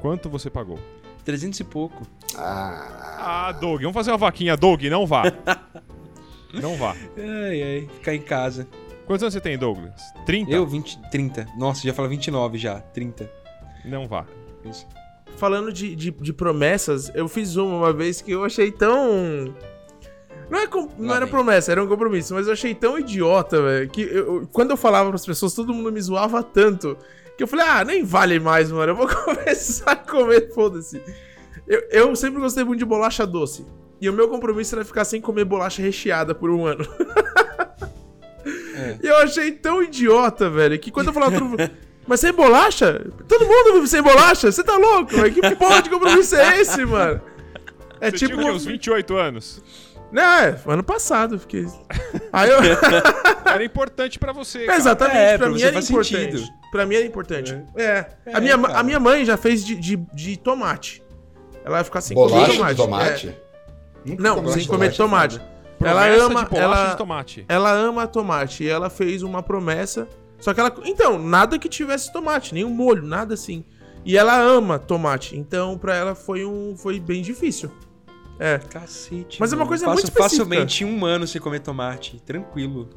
[0.00, 0.78] Quanto você pagou?
[1.24, 2.06] 300 e pouco.
[2.36, 4.56] Ah, Ah, Doug, vamos fazer uma vaquinha.
[4.56, 5.24] Doug, não vá.
[6.52, 6.94] Não vá.
[7.16, 7.88] Ai, ai.
[7.94, 8.68] Ficar em casa.
[9.06, 10.02] Quantos anos você tem, Douglas?
[10.26, 10.50] 30?
[10.50, 10.98] Eu, 20...
[11.10, 11.46] 30.
[11.56, 12.78] Nossa, já fala 29 já.
[12.78, 13.30] 30.
[13.86, 14.26] Não vá.
[14.62, 14.86] Isso.
[15.36, 19.52] Falando de, de, de promessas, eu fiz uma uma vez que eu achei tão.
[20.48, 23.60] Não, é com- não Lá era promessa, era um compromisso, mas eu achei tão idiota,
[23.62, 26.96] velho, que eu- quando eu falava pras pessoas, todo mundo me zoava tanto,
[27.36, 31.00] que eu falei, ah, nem vale mais, mano, eu vou começar a comer, foda-se.
[31.66, 33.64] Eu, eu sempre gostei muito de bolacha doce,
[34.00, 36.84] e o meu compromisso era ficar sem comer bolacha recheada por um ano.
[38.74, 38.98] É.
[39.02, 41.36] E eu achei tão idiota, velho, que quando eu falava
[42.06, 43.04] mas sem bolacha?
[43.28, 44.50] Todo mundo vive sem bolacha?
[44.50, 45.10] Você tá louco?
[45.30, 47.20] Que porra de compromisso é esse, mano?
[48.00, 48.36] É você tipo.
[48.38, 49.62] tinha uns 28 anos?
[50.10, 51.66] Não, é, ano passado, eu fiquei.
[52.32, 52.58] Aí eu.
[53.46, 54.78] Era importante pra você, cara.
[54.78, 56.06] Exatamente, É, pra pra mim era importante.
[56.32, 56.42] sentido.
[56.70, 57.62] Pra mim era importante.
[57.76, 58.06] É.
[58.26, 58.78] É, a, minha, cara.
[58.78, 61.02] a minha mãe já fez de, de, de tomate.
[61.64, 63.28] Ela vai ficar sem bolacha comer de tomate?
[63.28, 63.34] É.
[64.04, 65.40] Nunca Não, sem de comer tomate.
[65.78, 67.44] Promessa ela ama- ela- de tomate.
[67.48, 70.08] Ela ama tomate e ela fez uma promessa.
[70.42, 70.74] Só que ela.
[70.84, 73.64] Então, nada que tivesse tomate, nem um molho, nada assim.
[74.04, 75.38] E ela ama tomate.
[75.38, 76.76] Então, pra ela foi um.
[76.76, 77.70] Foi bem difícil.
[78.40, 78.58] É.
[78.58, 79.38] Cacete.
[79.38, 80.28] Mas é uma coisa muito específica.
[80.28, 82.20] facilmente um ano sem comer tomate.
[82.26, 82.90] Tranquilo.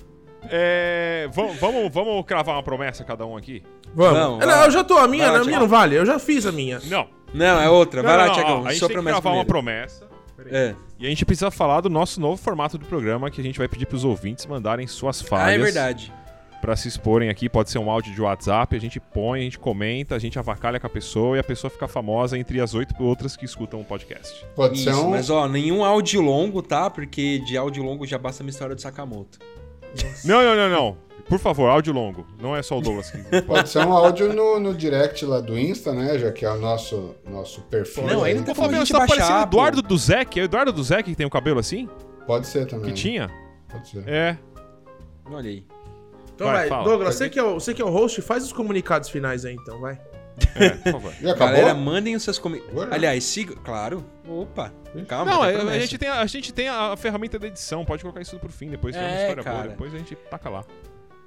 [0.50, 3.62] É, vamos, vamos, vamos cravar uma promessa cada um aqui?
[3.94, 4.20] Vamos.
[4.20, 4.66] Não, lá.
[4.66, 4.98] eu já tô.
[4.98, 5.96] A minha, lá, a minha não vale.
[5.96, 6.80] Eu já fiz a minha.
[6.86, 7.08] Não.
[7.32, 8.02] Não, é outra.
[8.02, 8.66] Vai Não, lá, não, Tiagão.
[8.66, 10.08] A gente Sua tem que promessa gravar uma promessa.
[10.48, 10.76] É.
[11.00, 13.68] E a gente precisa falar do nosso novo formato do programa que a gente vai
[13.68, 15.48] pedir pros ouvintes mandarem suas falhas.
[15.48, 16.14] Ah, é verdade.
[16.66, 17.48] Pra se exporem aqui.
[17.48, 20.80] Pode ser um áudio de WhatsApp, a gente põe, a gente comenta, a gente avacalha
[20.80, 23.86] com a pessoa e a pessoa fica famosa entre as oito outras que escutam o
[23.86, 24.44] podcast.
[24.56, 25.12] Pode ser Isso, um.
[25.12, 26.90] mas ó, nenhum áudio longo, tá?
[26.90, 29.38] Porque de áudio longo já basta uma história do Sakamoto.
[30.24, 30.98] Não, não, não, não.
[31.30, 32.26] Por favor, áudio longo.
[32.42, 33.20] Não é só o Douglas que.
[33.46, 36.18] Pode ser um áudio no, no direct lá do Insta, né?
[36.18, 38.08] Já que é o nosso, nosso perfil.
[38.08, 38.34] Não, aí.
[38.34, 39.44] ainda a Fabiano, gente você tá parecendo pô.
[39.44, 40.36] Eduardo do Zec.
[40.36, 41.88] É o Eduardo do Zec que tem o cabelo assim?
[42.26, 42.88] Pode ser também.
[42.88, 43.30] Que tinha?
[43.70, 44.04] Pode ser.
[44.08, 44.36] É.
[45.30, 45.75] Olha aí.
[46.36, 46.84] Então Vai, vai, fala.
[46.84, 49.56] Douglas, você que, é o, você que é o host, faz os comunicados finais aí,
[49.56, 50.00] então, vai.
[50.56, 51.14] É, por favor.
[51.22, 51.56] Já acabou?
[51.56, 52.92] Galera, mandem os seus comentários.
[52.92, 53.56] Aliás, siga.
[53.64, 54.06] Claro.
[54.28, 54.72] Opa.
[55.08, 55.32] Calma.
[55.32, 55.80] Não, tem a, a promessa.
[55.80, 57.86] gente tem, a, a gente tem a, a ferramenta da edição.
[57.86, 58.70] Pode colocar isso tudo por fim.
[58.70, 59.56] Depois tem uma É, história boa.
[59.56, 59.70] cara.
[59.70, 60.66] Depois a gente taca lá.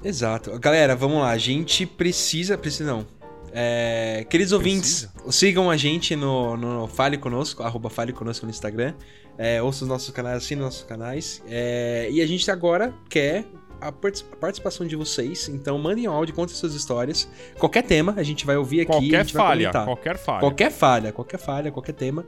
[0.05, 0.59] Exato.
[0.59, 1.31] Galera, vamos lá.
[1.31, 2.59] A gente precisa.
[2.59, 3.07] Precisa não.
[3.51, 8.93] É, queridos ouvintes, sigam a gente no, no Fale Conosco, arroba Fale Conosco no Instagram.
[9.39, 11.43] É, ouçam os nossos canais, assinem nossos canais.
[11.49, 13.47] É, e a gente agora quer
[13.81, 15.49] a partic- a participação de vocês.
[15.49, 17.29] Então mandem um áudio, contem suas histórias.
[17.59, 18.91] Qualquer tema, a gente vai ouvir aqui.
[18.91, 20.41] a Qualquer falha, qualquer falha.
[20.41, 22.25] Qualquer falha, qualquer falha, qualquer tema.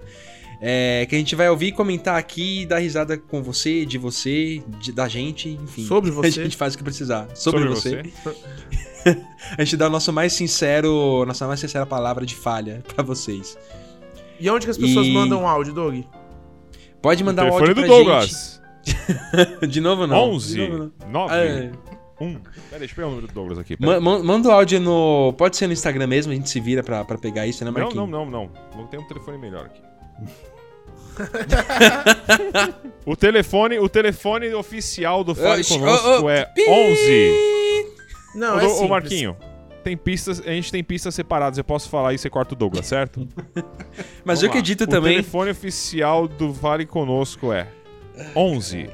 [0.63, 4.93] É, que a gente vai ouvir, comentar aqui, dar risada com você, de você, de-
[4.93, 5.87] da gente, enfim.
[5.87, 6.31] Sobre A você.
[6.33, 7.29] gente faz o que precisar.
[7.35, 8.03] Sobre, você.
[9.57, 13.57] A gente dá o nosso mais sincero, nossa mais sincera palavra de falha pra vocês.
[14.39, 16.03] E onde que as pessoas E- mandam áudio, Doug?
[17.01, 18.27] Pode mandar Telefone áudio do pra Douglas.
[18.29, 18.60] gente.
[19.69, 20.31] De novo não.
[20.33, 21.11] 11 De novo, não.
[21.29, 21.71] 9 É,
[22.21, 22.35] 1.
[22.35, 23.77] Pera, deixa eu pegar o número do Douglas aqui.
[23.81, 25.35] manda o áudio no.
[25.39, 27.79] Pode ser no Instagram mesmo, a gente se vira pra, pra pegar isso, né, Não,
[27.81, 28.09] Marquinhos?
[28.11, 28.51] não, não, não.
[28.75, 29.81] Vou ter um telefone melhor aqui.
[33.05, 37.87] o telefone, o telefone oficial do Fale Conosco oh, oh, é pi- 11.
[38.35, 38.89] Não, Ô, é ô.
[38.89, 39.37] Marquinho,
[39.83, 41.59] tem pistas, a gente tem pistas separadas.
[41.59, 43.27] Eu posso falar e você corta o Douglas, certo?
[44.25, 44.53] Mas Vamos eu lá.
[44.55, 45.13] acredito o também.
[45.17, 47.67] telefone oficial do Vale Conosco é
[48.37, 48.91] 11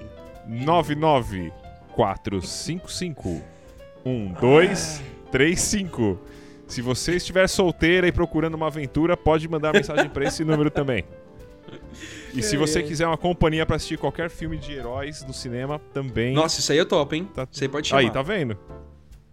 [0.47, 1.53] 99
[1.95, 3.43] 455
[4.05, 6.19] 1235.
[6.67, 11.05] Se você estiver solteira e procurando uma aventura, pode mandar mensagem pra esse número também.
[12.35, 16.35] E se você quiser uma companhia pra assistir qualquer filme de heróis no cinema, também.
[16.35, 17.29] Nossa, isso aí eu topo, hein?
[17.35, 18.01] Tá- Isso aí pode chamar.
[18.03, 18.59] Aí, tá vendo?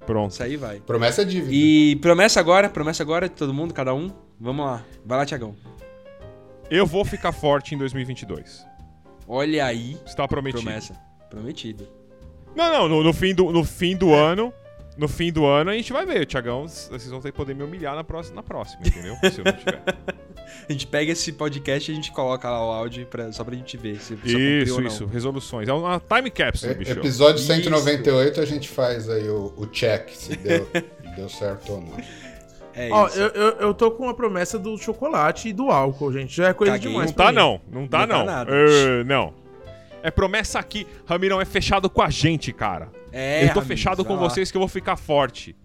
[0.06, 0.32] Pronto.
[0.32, 0.80] Isso aí vai.
[0.80, 1.52] Promessa é dívida.
[1.54, 4.12] E promessa agora, promessa agora de todo mundo, cada um.
[4.40, 4.84] Vamos lá.
[5.06, 5.56] Vai lá, Tiagão.
[6.70, 8.66] Eu vou ficar forte em 2022.
[9.28, 9.98] Olha aí.
[10.06, 10.64] Está prometido.
[10.64, 10.94] Promessa.
[11.30, 11.88] Prometido.
[12.56, 14.54] Não, não, no, no fim do, no fim do ano.
[14.96, 16.68] No fim do ano a gente vai ver, Tiagão.
[16.68, 19.16] Vocês vão ter que poder me humilhar na próxima, na próxima entendeu?
[19.32, 19.84] Se eu não tiver.
[20.70, 23.56] A gente pega esse podcast e a gente coloca lá o áudio pra, só pra
[23.56, 24.88] gente ver se Isso, ou não.
[24.88, 25.06] isso.
[25.06, 25.68] Resoluções.
[25.68, 26.92] É uma time capsule, E- bicho.
[26.92, 27.48] Episódio Isso.
[27.48, 30.70] 198 a gente faz aí o, o check, se deu,
[31.16, 31.98] deu certo ou não.
[32.76, 33.20] É Ó, isso.
[33.20, 36.36] eu, eu, eu tô com a promessa do chocolate e do álcool, gente.
[36.36, 36.90] Já é coisa Caguei.
[36.92, 37.12] demais.
[37.12, 37.36] Não tá, mim.
[37.38, 37.62] não.
[37.72, 38.26] Não tá, Não tá não.
[38.26, 38.52] nada.
[38.52, 39.34] É, não.
[40.02, 40.88] É promessa aqui.
[41.06, 42.90] Ramirão, é fechado com a gente, cara.
[43.12, 44.20] É, eu tô fechado com lá.
[44.22, 45.56] vocês que eu vou ficar forte.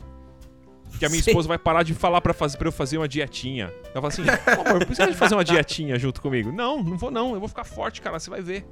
[0.98, 1.30] Que a minha Sim.
[1.30, 3.72] esposa vai parar de falar pra, fazer, pra eu fazer uma dietinha.
[3.94, 6.50] Ela fala assim, "Pô, amor, precisa de fazer uma dietinha junto comigo.
[6.52, 7.34] Não, não vou não.
[7.34, 8.18] Eu vou ficar forte, cara.
[8.18, 8.66] Você vai ver.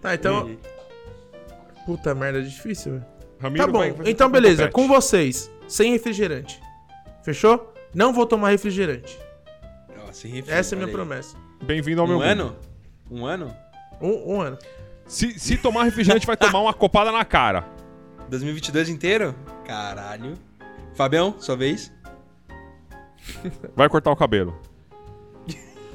[0.00, 0.48] Tá, então.
[0.50, 0.58] E-
[1.84, 3.06] Puta merda, é difícil, velho.
[3.40, 4.68] Ramiro Tá bom, vai- vai então beleza.
[4.68, 6.60] Com vocês, sem refrigerante.
[7.22, 7.72] Fechou?
[7.96, 9.18] Não vou tomar refrigerante.
[10.06, 11.34] Ó, sem refri, Essa é a minha promessa.
[11.62, 12.28] Bem-vindo ao meu Um mundo.
[12.30, 12.56] ano?
[13.10, 13.56] Um ano?
[13.98, 14.58] Um, um ano.
[15.06, 17.64] Se, se tomar refrigerante, vai tomar uma copada na cara.
[18.28, 19.34] 2022 inteiro?
[19.64, 20.34] Caralho.
[20.92, 21.90] Fabião, sua vez?
[23.74, 24.60] Vai cortar o cabelo.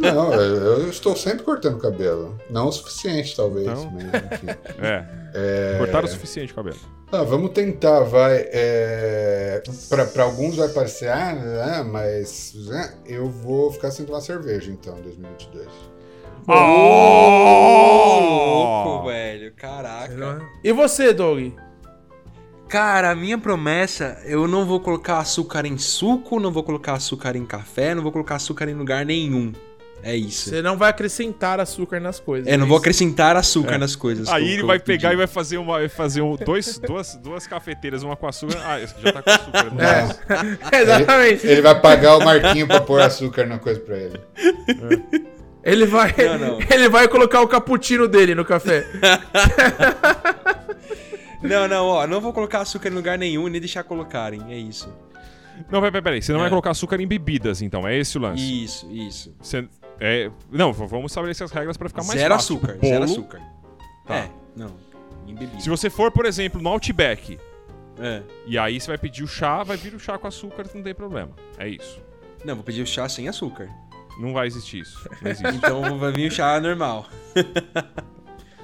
[0.02, 2.38] Não, eu, eu estou sempre cortando cabelo.
[2.50, 3.92] Não o suficiente, talvez, Não?
[3.92, 4.48] mas enfim.
[5.34, 5.78] É.
[5.78, 6.76] Cortaram o suficiente o cabelo.
[7.10, 8.48] Ah, vamos tentar, vai.
[8.52, 9.64] É...
[10.14, 14.98] Para alguns vai parecer, ah, né, mas né, eu vou ficar sem tomar cerveja então,
[14.98, 15.68] em 2022.
[16.48, 18.20] Ô, Oh!
[18.20, 19.54] louco, velho.
[19.56, 20.42] Caraca.
[20.64, 21.54] E você, Doug?
[22.68, 27.36] Cara, a minha promessa, eu não vou colocar açúcar em suco, não vou colocar açúcar
[27.36, 29.52] em café, não vou colocar açúcar em lugar nenhum.
[30.04, 30.50] É isso.
[30.50, 32.48] Você não vai acrescentar açúcar nas coisas.
[32.48, 32.82] É, não é vou isso?
[32.84, 33.78] acrescentar açúcar É.
[33.78, 34.28] nas coisas.
[34.30, 35.14] Aí ele vai pegar pedi.
[35.14, 38.60] e vai fazer uma, vai fazer um, dois, duas, duas cafeteiras, uma com açúcar.
[38.66, 39.72] Ah, esse já tá com açúcar.
[39.74, 40.10] Não É.
[40.78, 40.82] é.
[40.82, 41.48] Exatamente.
[41.48, 44.20] Ele vai pagar o Marquinho pra pôr açúcar na coisa pra ele.
[45.64, 46.60] Ele vai, Não, não.
[46.72, 48.84] ele vai colocar o cappuccino dele no café.
[51.44, 54.58] Não, não, ó, não vou colocar açúcar em lugar nenhum e nem deixar colocarem, é
[54.58, 54.94] isso.
[55.72, 56.22] Não, peraí, peraí.
[56.22, 56.44] Você não É.
[56.44, 57.88] vai colocar açúcar em bebidas, então.
[57.88, 58.64] É esse o lance.
[58.64, 59.36] Isso, isso.
[59.40, 59.68] Você-
[60.02, 62.56] é, não, vamos estabelecer as regras pra ficar mais zero fácil.
[62.58, 63.42] açúcar, Bolo, zero açúcar.
[64.06, 64.16] Tá.
[64.16, 64.70] É, não.
[65.60, 67.40] Se você for, por exemplo, no Outback,
[68.00, 68.22] É.
[68.46, 70.94] e aí você vai pedir o chá, vai vir o chá com açúcar, não tem
[70.94, 71.32] problema.
[71.58, 72.00] É isso.
[72.44, 73.70] Não, vou pedir o chá sem açúcar.
[74.20, 75.08] Não vai existir isso.
[75.22, 75.56] Não existe.
[75.56, 77.06] Então vai vir o chá normal.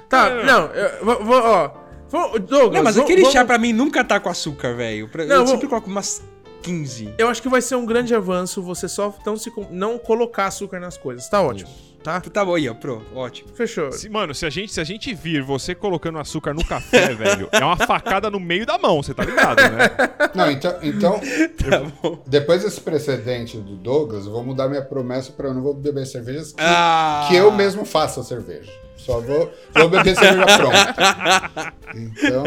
[0.08, 1.70] Tá, Não, não, eu vou, vou- ó.
[2.08, 5.10] Vou- Douglas, Não, mas vou- aquele vamos- chá pra mim nunca tá com açúcar, velho.
[5.18, 6.22] Eu vou- sempre coloco umas
[6.62, 7.14] 15.
[7.18, 10.80] Eu acho que vai ser um grande avanço você só não, se, não colocar açúcar
[10.80, 11.28] nas coisas.
[11.28, 11.70] Tá ótimo,
[12.02, 12.20] tá?
[12.20, 13.48] Tá bom aí, ó, pro, ótimo.
[13.54, 13.90] Fechou.
[13.92, 17.48] Se- mano, se a, gente, se a gente vir você colocando açúcar no café, velho,
[17.52, 19.88] é uma facada no meio da mão, você tá ligado, né?
[20.34, 21.20] Não, então, então
[21.70, 22.22] Tá bom.
[22.26, 26.06] depois desse precedente do Douglas, eu vou mudar minha promessa pra eu não vou beber
[26.06, 27.26] cervejas que, Ah!
[27.28, 28.70] que eu mesmo faça a cerveja.
[28.96, 31.72] Só vou, vou beber cerveja pronta.
[31.94, 32.44] Então,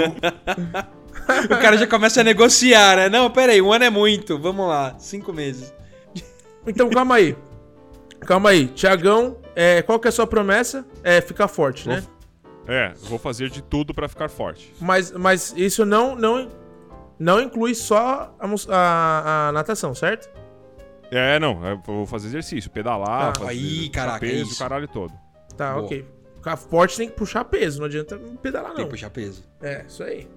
[1.46, 3.10] O cara já começa a negociar, né?
[3.10, 4.38] Não, pera aí, um ano é muito.
[4.40, 5.74] Vamos lá, cinco meses.
[6.66, 7.36] Então calma aí.
[8.22, 8.68] Calma aí.
[8.68, 10.86] Tiagão, é, qual que é a sua promessa?
[11.04, 12.04] É ficar forte, né?
[12.68, 14.72] É, vou fazer de tudo pra ficar forte.
[14.80, 16.48] Mas, mas isso não, não,
[17.18, 20.30] não inclui só a, a- a natação, certo?
[21.10, 23.40] É, não, eu vou fazer exercício, pedalar, Tá.
[23.42, 24.56] fazer Aí, caraca, é peso, isso.
[24.56, 25.12] o caralho todo.
[25.58, 25.86] Tá, Boa.
[25.86, 26.06] ok.
[26.36, 28.86] Ficar forte tem que puxar peso, não adianta pedalar, Tem não.
[28.86, 29.44] que puxar peso.
[29.62, 30.28] É, isso aí.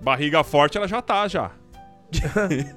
[0.00, 1.50] Barriga forte, ela já tá, já.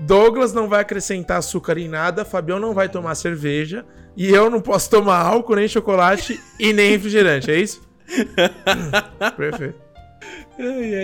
[0.00, 3.84] Douglas não vai acrescentar açúcar em nada, Fabião não vai tomar cerveja,
[4.16, 7.82] e eu não posso tomar álcool, nem chocolate e nem refrigerante, é isso?
[9.36, 9.86] Perfeito.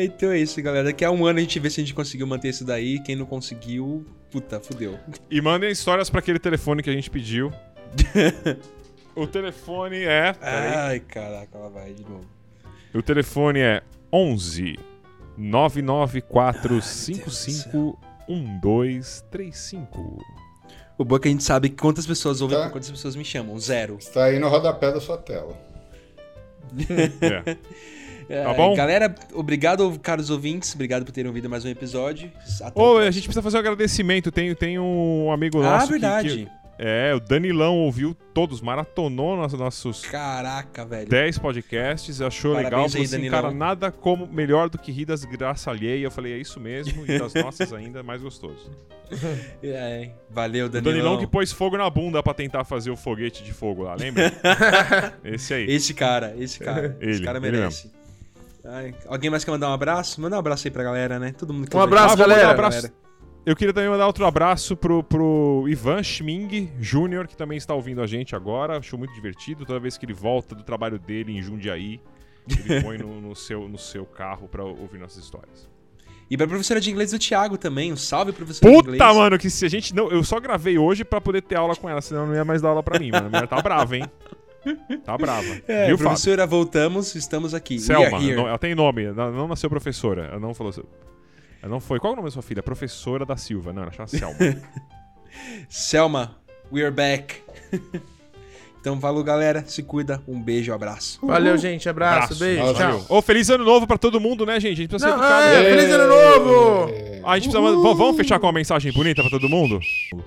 [0.05, 0.85] Então é isso, galera.
[0.85, 2.99] Daqui a um ano a gente vê se a gente conseguiu manter isso daí.
[3.01, 4.99] Quem não conseguiu, puta, fudeu.
[5.31, 7.53] E mandem histórias pra aquele telefone que a gente pediu.
[9.14, 10.35] o telefone é.
[10.41, 12.27] Ai, caraca, ela vai de novo.
[12.95, 13.83] O telefone é
[14.13, 14.79] 11
[15.37, 17.99] 994 55
[18.29, 20.19] 1235.
[20.99, 22.71] O bom é que a gente sabe quantas pessoas ouvem Tá.
[22.71, 23.59] quantas pessoas me chamam.
[23.59, 23.97] Zero.
[23.99, 25.57] está aí no rodapé da sua tela.
[27.21, 27.57] É.
[28.29, 28.75] É, Tá bom?
[28.75, 30.75] Galera, obrigado, caros ouvintes.
[30.75, 32.31] Obrigado por terem ouvido mais um episódio.
[32.63, 34.31] Até o Ô, a gente precisa fazer um agradecimento.
[34.31, 36.29] Tem, tem um amigo Ah, nosso que- verdade.
[36.47, 36.49] que,
[36.79, 41.09] É, o Danilão ouviu todos, maratonou nos nossos Caraca, velho.
[41.09, 42.85] 10 podcasts, achou Parabéns legal.
[42.85, 43.43] aí, Falou assim, Danilão.
[43.43, 46.03] cara, nada como melhor do que rir das graças alheias.
[46.03, 48.70] Eu falei, é isso mesmo, e das nossas ainda é mais gostoso.
[49.62, 50.93] É, valeu, O Danilão.
[50.95, 54.33] Danilão que pôs fogo na bunda pra tentar fazer o foguete de fogo lá, lembra?
[55.23, 55.70] Esse aí.
[55.70, 56.97] Esse cara, esse cara.
[56.99, 57.93] esse Ele, cara ele merece.
[58.64, 60.18] Ai, alguém mais quer mandar um abraço?
[60.20, 61.35] Manda um abraço aí pra galera, né?
[61.37, 62.49] Todo mundo quer Um abraço, Ah, galera.
[62.49, 62.91] um abraço.
[63.45, 68.01] Eu queria também mandar outro abraço pro, pro Ivan Schming Jr., que também está ouvindo
[68.01, 68.78] a gente agora.
[68.78, 69.66] Achou muito divertido.
[69.66, 72.01] Toda vez que ele volta do trabalho dele em Jundiaí,
[72.49, 75.68] ele põe no, no seu, no seu carro pra ouvir nossas histórias.
[76.30, 77.93] E pra professora de inglês do Thiago também.
[77.93, 79.03] Um salve, professora de inglês.
[79.03, 80.09] Puta, mano, que se a gente não.
[80.09, 82.68] Eu só gravei hoje pra poder ter aula com ela, senão não ia mais dar
[82.68, 83.26] aula pra mim, mano.
[83.26, 84.05] A mulher tá brava, hein?
[85.05, 85.47] Tá brava.
[85.66, 85.99] É, Viu, Fábio?
[85.99, 87.80] professora, voltamos, estamos aqui.
[87.80, 90.26] Selma, não- ela tem nome, ela não nasceu professora.
[90.26, 90.72] Ela não falou.
[91.63, 92.01] Ela não foi.
[92.01, 92.63] Qual é o nome da sua filha?
[92.63, 93.73] Professora da Silva.
[93.73, 94.37] Não, ela chama Selma.
[95.71, 96.37] Selma,
[96.73, 97.41] we are back.
[98.83, 99.62] Então, falou, galera.
[99.64, 100.20] Se cuida.
[100.26, 101.20] Um beijo, abraço.
[101.22, 101.89] Valeu, gente.
[101.89, 102.41] Abraço, Abraço.
[102.41, 102.61] beijo.
[102.61, 102.74] Valeu.
[102.74, 103.07] Tchau.
[103.09, 104.72] Ô, feliz ano novo pra todo mundo, né, gente?
[104.72, 105.55] A gente precisa ser Não, educado.
[105.55, 106.91] é, feliz ano novo!
[107.24, 107.61] A gente precisa.
[107.61, 109.78] Vamos, vamos fechar com uma mensagem bonita pra todo mundo?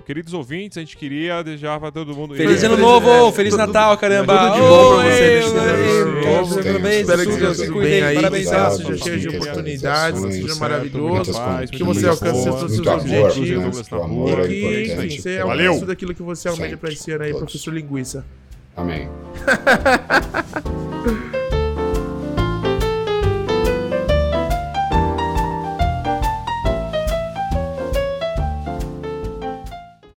[0.06, 2.34] Queridos ouvintes, a gente queria desejar pra todo mundo.
[2.34, 3.10] Feliz É, ano novo!
[3.10, 4.38] é, Feliz Natal, caramba!
[4.38, 6.64] tudo de bom pra você Oi, nesse oi, ano oi, novo.
[6.64, 11.32] Parabéns, Espero que seja se cuidem, bem aí, parabéns, que cheio de oportunidades, seja maravilhoso,
[11.72, 13.90] que você alcance todos os seus objetivos.
[13.92, 14.44] né?
[14.44, 15.66] É Que, enfim, você Valeu.
[15.66, 18.26] alcance tudo aquilo que você almeja pra esse ano aí, professor Linguiça.
[18.76, 19.10] Amém.